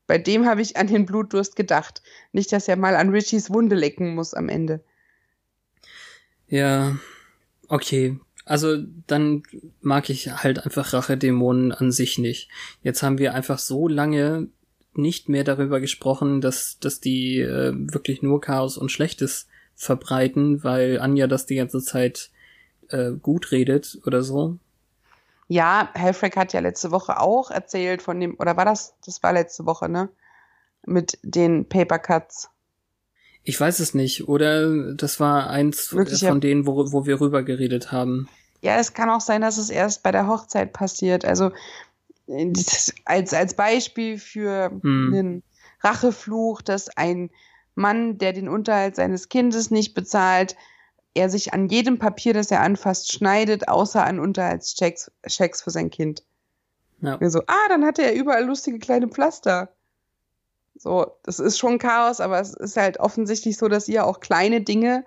[0.07, 2.03] Bei dem habe ich an den Blutdurst gedacht.
[2.33, 4.83] Nicht, dass er mal an Richies Wunde lecken muss am Ende.
[6.49, 6.97] Ja,
[7.69, 8.19] okay.
[8.45, 9.45] Also dann
[9.81, 12.51] mag ich halt einfach Rachedämonen an sich nicht.
[12.83, 14.49] Jetzt haben wir einfach so lange
[14.95, 19.47] nicht mehr darüber gesprochen, dass, dass die äh, wirklich nur Chaos und Schlechtes
[19.77, 22.31] verbreiten, weil Anja das die ganze Zeit
[22.89, 24.59] äh, gut redet oder so.
[25.49, 28.95] Ja, Helfrich hat ja letzte Woche auch erzählt von dem, oder war das?
[29.05, 30.09] Das war letzte Woche, ne?
[30.87, 32.51] Mit den Paper Cuts.
[33.43, 34.29] Ich weiß es nicht.
[34.29, 38.29] Oder das war eins Wirklich, von denen, wo, wo wir rüber geredet haben.
[38.61, 41.25] Ja, es kann auch sein, dass es erst bei der Hochzeit passiert.
[41.25, 41.51] Also
[43.05, 45.13] als, als Beispiel für Hm.
[45.13, 45.43] einen
[45.81, 47.31] Rachefluch, dass ein
[47.75, 50.57] Mann, der den Unterhalt seines Kindes nicht bezahlt,
[51.15, 55.91] er sich an jedem Papier, das er anfasst, schneidet, außer an Unterhaltschecks Checks für sein
[55.91, 56.23] Kind.
[57.01, 57.19] Ja.
[57.29, 59.73] So, ah, dann hatte er überall lustige kleine Pflaster.
[60.77, 64.61] So, das ist schon Chaos, aber es ist halt offensichtlich so, dass ihr auch kleine
[64.61, 65.05] Dinge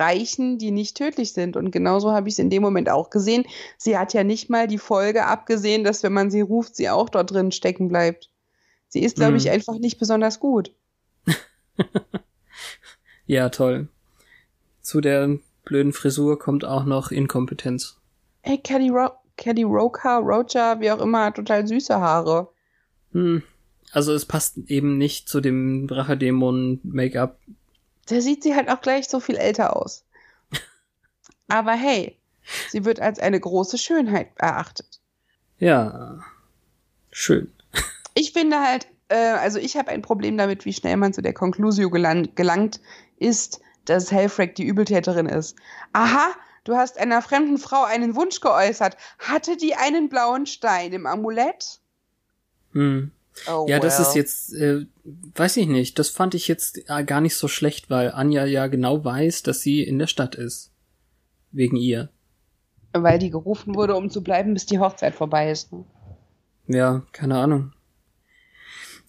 [0.00, 1.56] reichen, die nicht tödlich sind.
[1.56, 3.44] Und genauso habe ich es in dem Moment auch gesehen.
[3.78, 7.08] Sie hat ja nicht mal die Folge abgesehen, dass wenn man sie ruft, sie auch
[7.08, 8.30] dort drin stecken bleibt.
[8.88, 9.36] Sie ist, glaube Mhm.
[9.38, 10.72] ich, einfach nicht besonders gut.
[13.26, 13.88] Ja, toll.
[14.82, 18.00] Zu der blöden Frisur kommt auch noch Inkompetenz.
[18.42, 22.48] Ey, Caddy, Ro Caddy Roker, Roger, wie auch immer, hat total süße Haare.
[23.12, 23.42] Hm.
[23.92, 27.38] Also es passt eben nicht zu dem Rachedämon-Make-up.
[28.10, 30.04] Da sieht sie halt auch gleich so viel älter aus.
[31.48, 32.18] Aber hey,
[32.68, 35.00] sie wird als eine große Schönheit erachtet.
[35.58, 36.18] Ja.
[37.12, 37.52] Schön.
[38.14, 41.34] Ich finde halt, äh, also ich habe ein Problem damit, wie schnell man zu der
[41.34, 42.80] Conclusio gelang gelangt
[43.18, 45.56] ist, dass Helfrich die Übeltäterin ist.
[45.92, 46.30] Aha,
[46.64, 48.96] du hast einer fremden Frau einen Wunsch geäußert.
[49.18, 51.80] Hatte die einen blauen Stein im Amulett?
[52.72, 53.12] Hm.
[53.48, 54.06] Oh, Ja, das well.
[54.06, 54.86] ist jetzt, äh,
[55.34, 58.66] weiß ich nicht, das fand ich jetzt äh, gar nicht so schlecht, weil Anja ja
[58.66, 60.72] genau weiß, dass sie in der Stadt ist.
[61.52, 62.10] Wegen ihr.
[62.92, 65.72] Weil die gerufen wurde, um zu bleiben, bis die Hochzeit vorbei ist.
[65.72, 65.84] Ne?
[66.68, 67.72] Ja, keine Ahnung.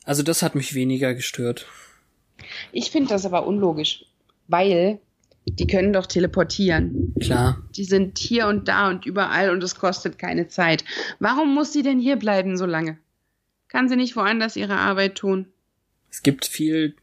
[0.03, 1.67] Also das hat mich weniger gestört.
[2.71, 4.05] Ich finde das aber unlogisch,
[4.47, 4.99] weil
[5.45, 7.13] die können doch teleportieren.
[7.19, 7.61] Klar.
[7.75, 10.83] Die sind hier und da und überall und es kostet keine Zeit.
[11.19, 12.97] Warum muss sie denn hier bleiben so lange?
[13.71, 15.47] Kann sie nicht woanders ihre Arbeit tun?
[16.09, 16.93] Es gibt viel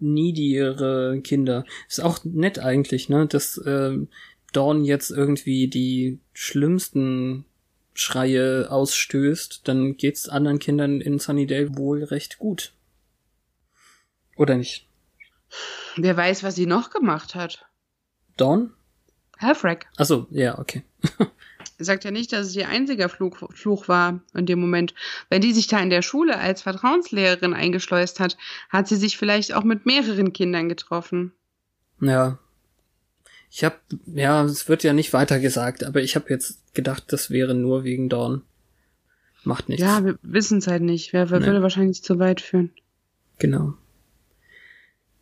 [0.00, 1.64] neediere Kinder.
[1.88, 4.08] Ist auch nett eigentlich, ne, dass ähm,
[4.52, 7.44] Dawn jetzt irgendwie die schlimmsten
[7.92, 12.72] Schreie ausstößt, dann geht's anderen Kindern in Sunnydale wohl recht gut.
[14.34, 14.88] Oder nicht?
[15.94, 17.66] Wer weiß, was sie noch gemacht hat.
[18.36, 18.72] Dawn?
[19.38, 19.86] Halfrack.
[19.96, 20.82] Achso, ja, okay.
[21.78, 24.94] Sagt ja nicht, dass es ihr einziger Fluch, Fluch war in dem Moment.
[25.28, 28.36] Wenn die sich da in der Schule als Vertrauenslehrerin eingeschleust hat,
[28.70, 31.32] hat sie sich vielleicht auch mit mehreren Kindern getroffen.
[32.00, 32.38] Ja.
[33.50, 37.30] Ich hab, ja, es wird ja nicht weiter gesagt, aber ich habe jetzt gedacht, das
[37.30, 38.42] wäre nur wegen Dawn.
[39.44, 39.82] Macht nichts.
[39.82, 41.12] Ja, wir wissen es halt nicht.
[41.12, 41.46] Wer, wer Nee.
[41.46, 42.70] würde wahrscheinlich zu weit führen.
[43.38, 43.74] Genau.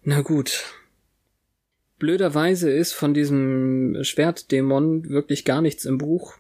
[0.05, 0.65] Na gut.
[1.99, 6.35] Blöderweise ist von diesem Schwertdämon wirklich gar nichts im Buch.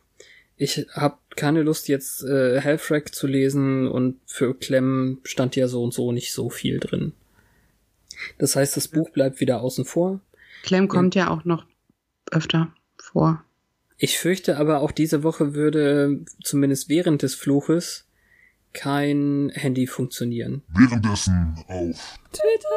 [0.62, 5.82] Ich habe keine Lust jetzt äh, Halfrack zu lesen und für Clem stand ja so
[5.82, 7.14] und so nicht so viel drin.
[8.38, 10.20] Das heißt, das Buch bleibt wieder außen vor.
[10.62, 11.66] Clem kommt ja auch noch
[12.30, 13.44] öfter vor.
[13.98, 18.06] Ich fürchte aber auch diese Woche würde zumindest während des Fluches
[18.72, 20.62] kein Handy funktionieren.
[20.68, 22.68] Währenddessen auf Twitter!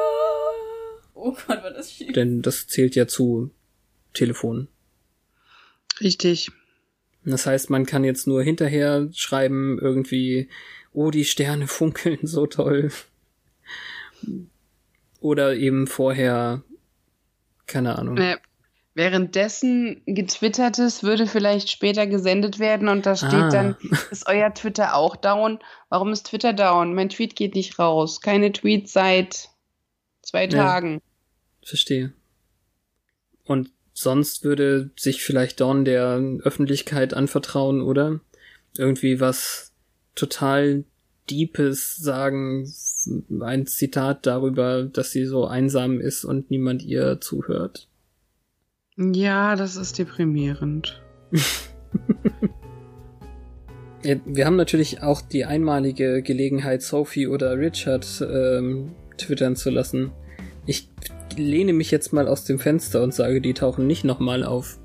[1.14, 2.14] Oh Gott, war das schief.
[2.14, 3.52] Denn das zählt ja zu
[4.16, 4.70] Telefon.
[6.02, 6.49] Richtig.
[7.26, 10.49] Das heißt, man kann jetzt nur hinterher schreiben, irgendwie,
[10.93, 12.91] oh, die Sterne funkeln so toll.
[15.19, 16.61] Oder eben vorher,
[17.68, 18.18] keine Ahnung.
[18.18, 18.38] Äh,
[18.93, 23.49] währenddessen getwittertes würde vielleicht später gesendet werden und da steht Ah.
[23.49, 23.76] dann,
[24.11, 25.60] ist euer Twitter auch down?
[25.89, 26.93] Warum ist Twitter down?
[26.93, 28.22] Mein Tweet geht nicht raus.
[28.22, 29.49] Keine Tweets seit
[30.22, 31.02] zwei Tagen.
[31.64, 32.14] Verstehe.
[33.43, 38.19] Und sonst würde sich vielleicht Dawn der Öffentlichkeit anvertrauen, oder?
[38.77, 39.72] Irgendwie was
[40.15, 40.84] total
[41.30, 42.72] Deepes sagen,
[43.41, 47.88] ein Zitat darüber, dass sie so einsam ist und niemand ihr zuhört.
[48.97, 51.01] Ja, das ist deprimierend.
[54.03, 60.11] Wir haben natürlich auch die einmalige Gelegenheit, Sophie oder Richard ähm, twittern zu lassen.
[60.67, 60.89] Ich
[61.38, 64.80] lehne mich jetzt mal aus dem Fenster und sage, die tauchen nicht nochmal auf.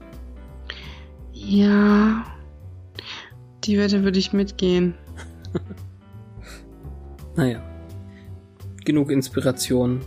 [1.33, 2.25] Ja,
[3.65, 4.95] die Wette würde ich mitgehen.
[7.37, 7.63] Naja.
[8.85, 10.01] Genug Inspiration.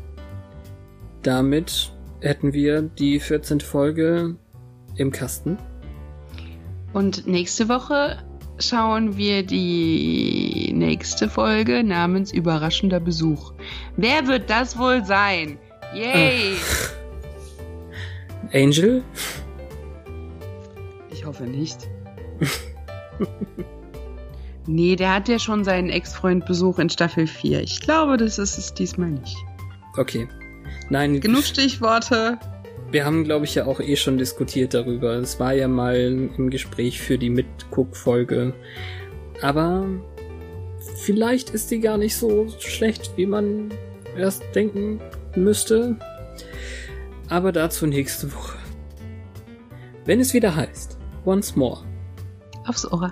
[1.22, 1.91] Damit
[2.22, 3.61] hätten wir die 14.
[3.61, 4.36] Folge
[4.98, 5.57] im Kasten.
[6.91, 8.18] Und nächste Woche
[8.60, 13.53] schauen wir die nächste Folge namens Überraschender Besuch.
[13.98, 15.57] Wer wird das wohl sein?
[15.94, 16.57] Yay!
[18.53, 19.03] Angel?
[21.11, 21.90] Ich hoffe nicht.
[24.68, 27.61] nee, der hat ja schon seinen Ex-Freund Besuch in Staffel 4.
[27.61, 29.38] Ich glaube, das ist es diesmal nicht.
[29.98, 30.28] Okay.
[30.90, 32.38] Nein, Genug Stichworte.
[32.91, 35.14] wir haben, glaube ich, ja auch eh schon diskutiert darüber.
[35.14, 38.53] Es war ja mal im Gespräch für die Mitguck-Folge.
[39.41, 39.86] Aber
[40.98, 43.72] vielleicht ist die gar nicht so schlecht, wie man
[44.18, 44.99] erst denken
[45.35, 45.95] müsste.
[47.30, 48.57] Aber dazu nächste Woche.
[50.05, 51.85] Wenn es wieder heißt, once more.
[52.65, 53.11] Aufs Ohr.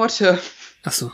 [0.00, 0.38] Motte.
[0.82, 1.12] Ach so.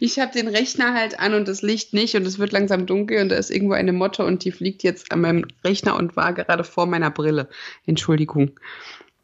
[0.00, 3.22] Ich habe den Rechner halt an und das Licht nicht und es wird langsam dunkel
[3.22, 6.32] und da ist irgendwo eine Motte und die fliegt jetzt an meinem Rechner und war
[6.32, 7.48] gerade vor meiner Brille.
[7.86, 8.58] Entschuldigung.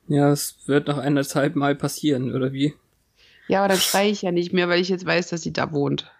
[0.06, 2.74] Ja, es wird noch eineinhalb Mal passieren, oder wie?
[3.48, 5.72] Ja, aber dann schreie ich ja nicht mehr, weil ich jetzt weiß, dass sie da
[5.72, 6.12] wohnt.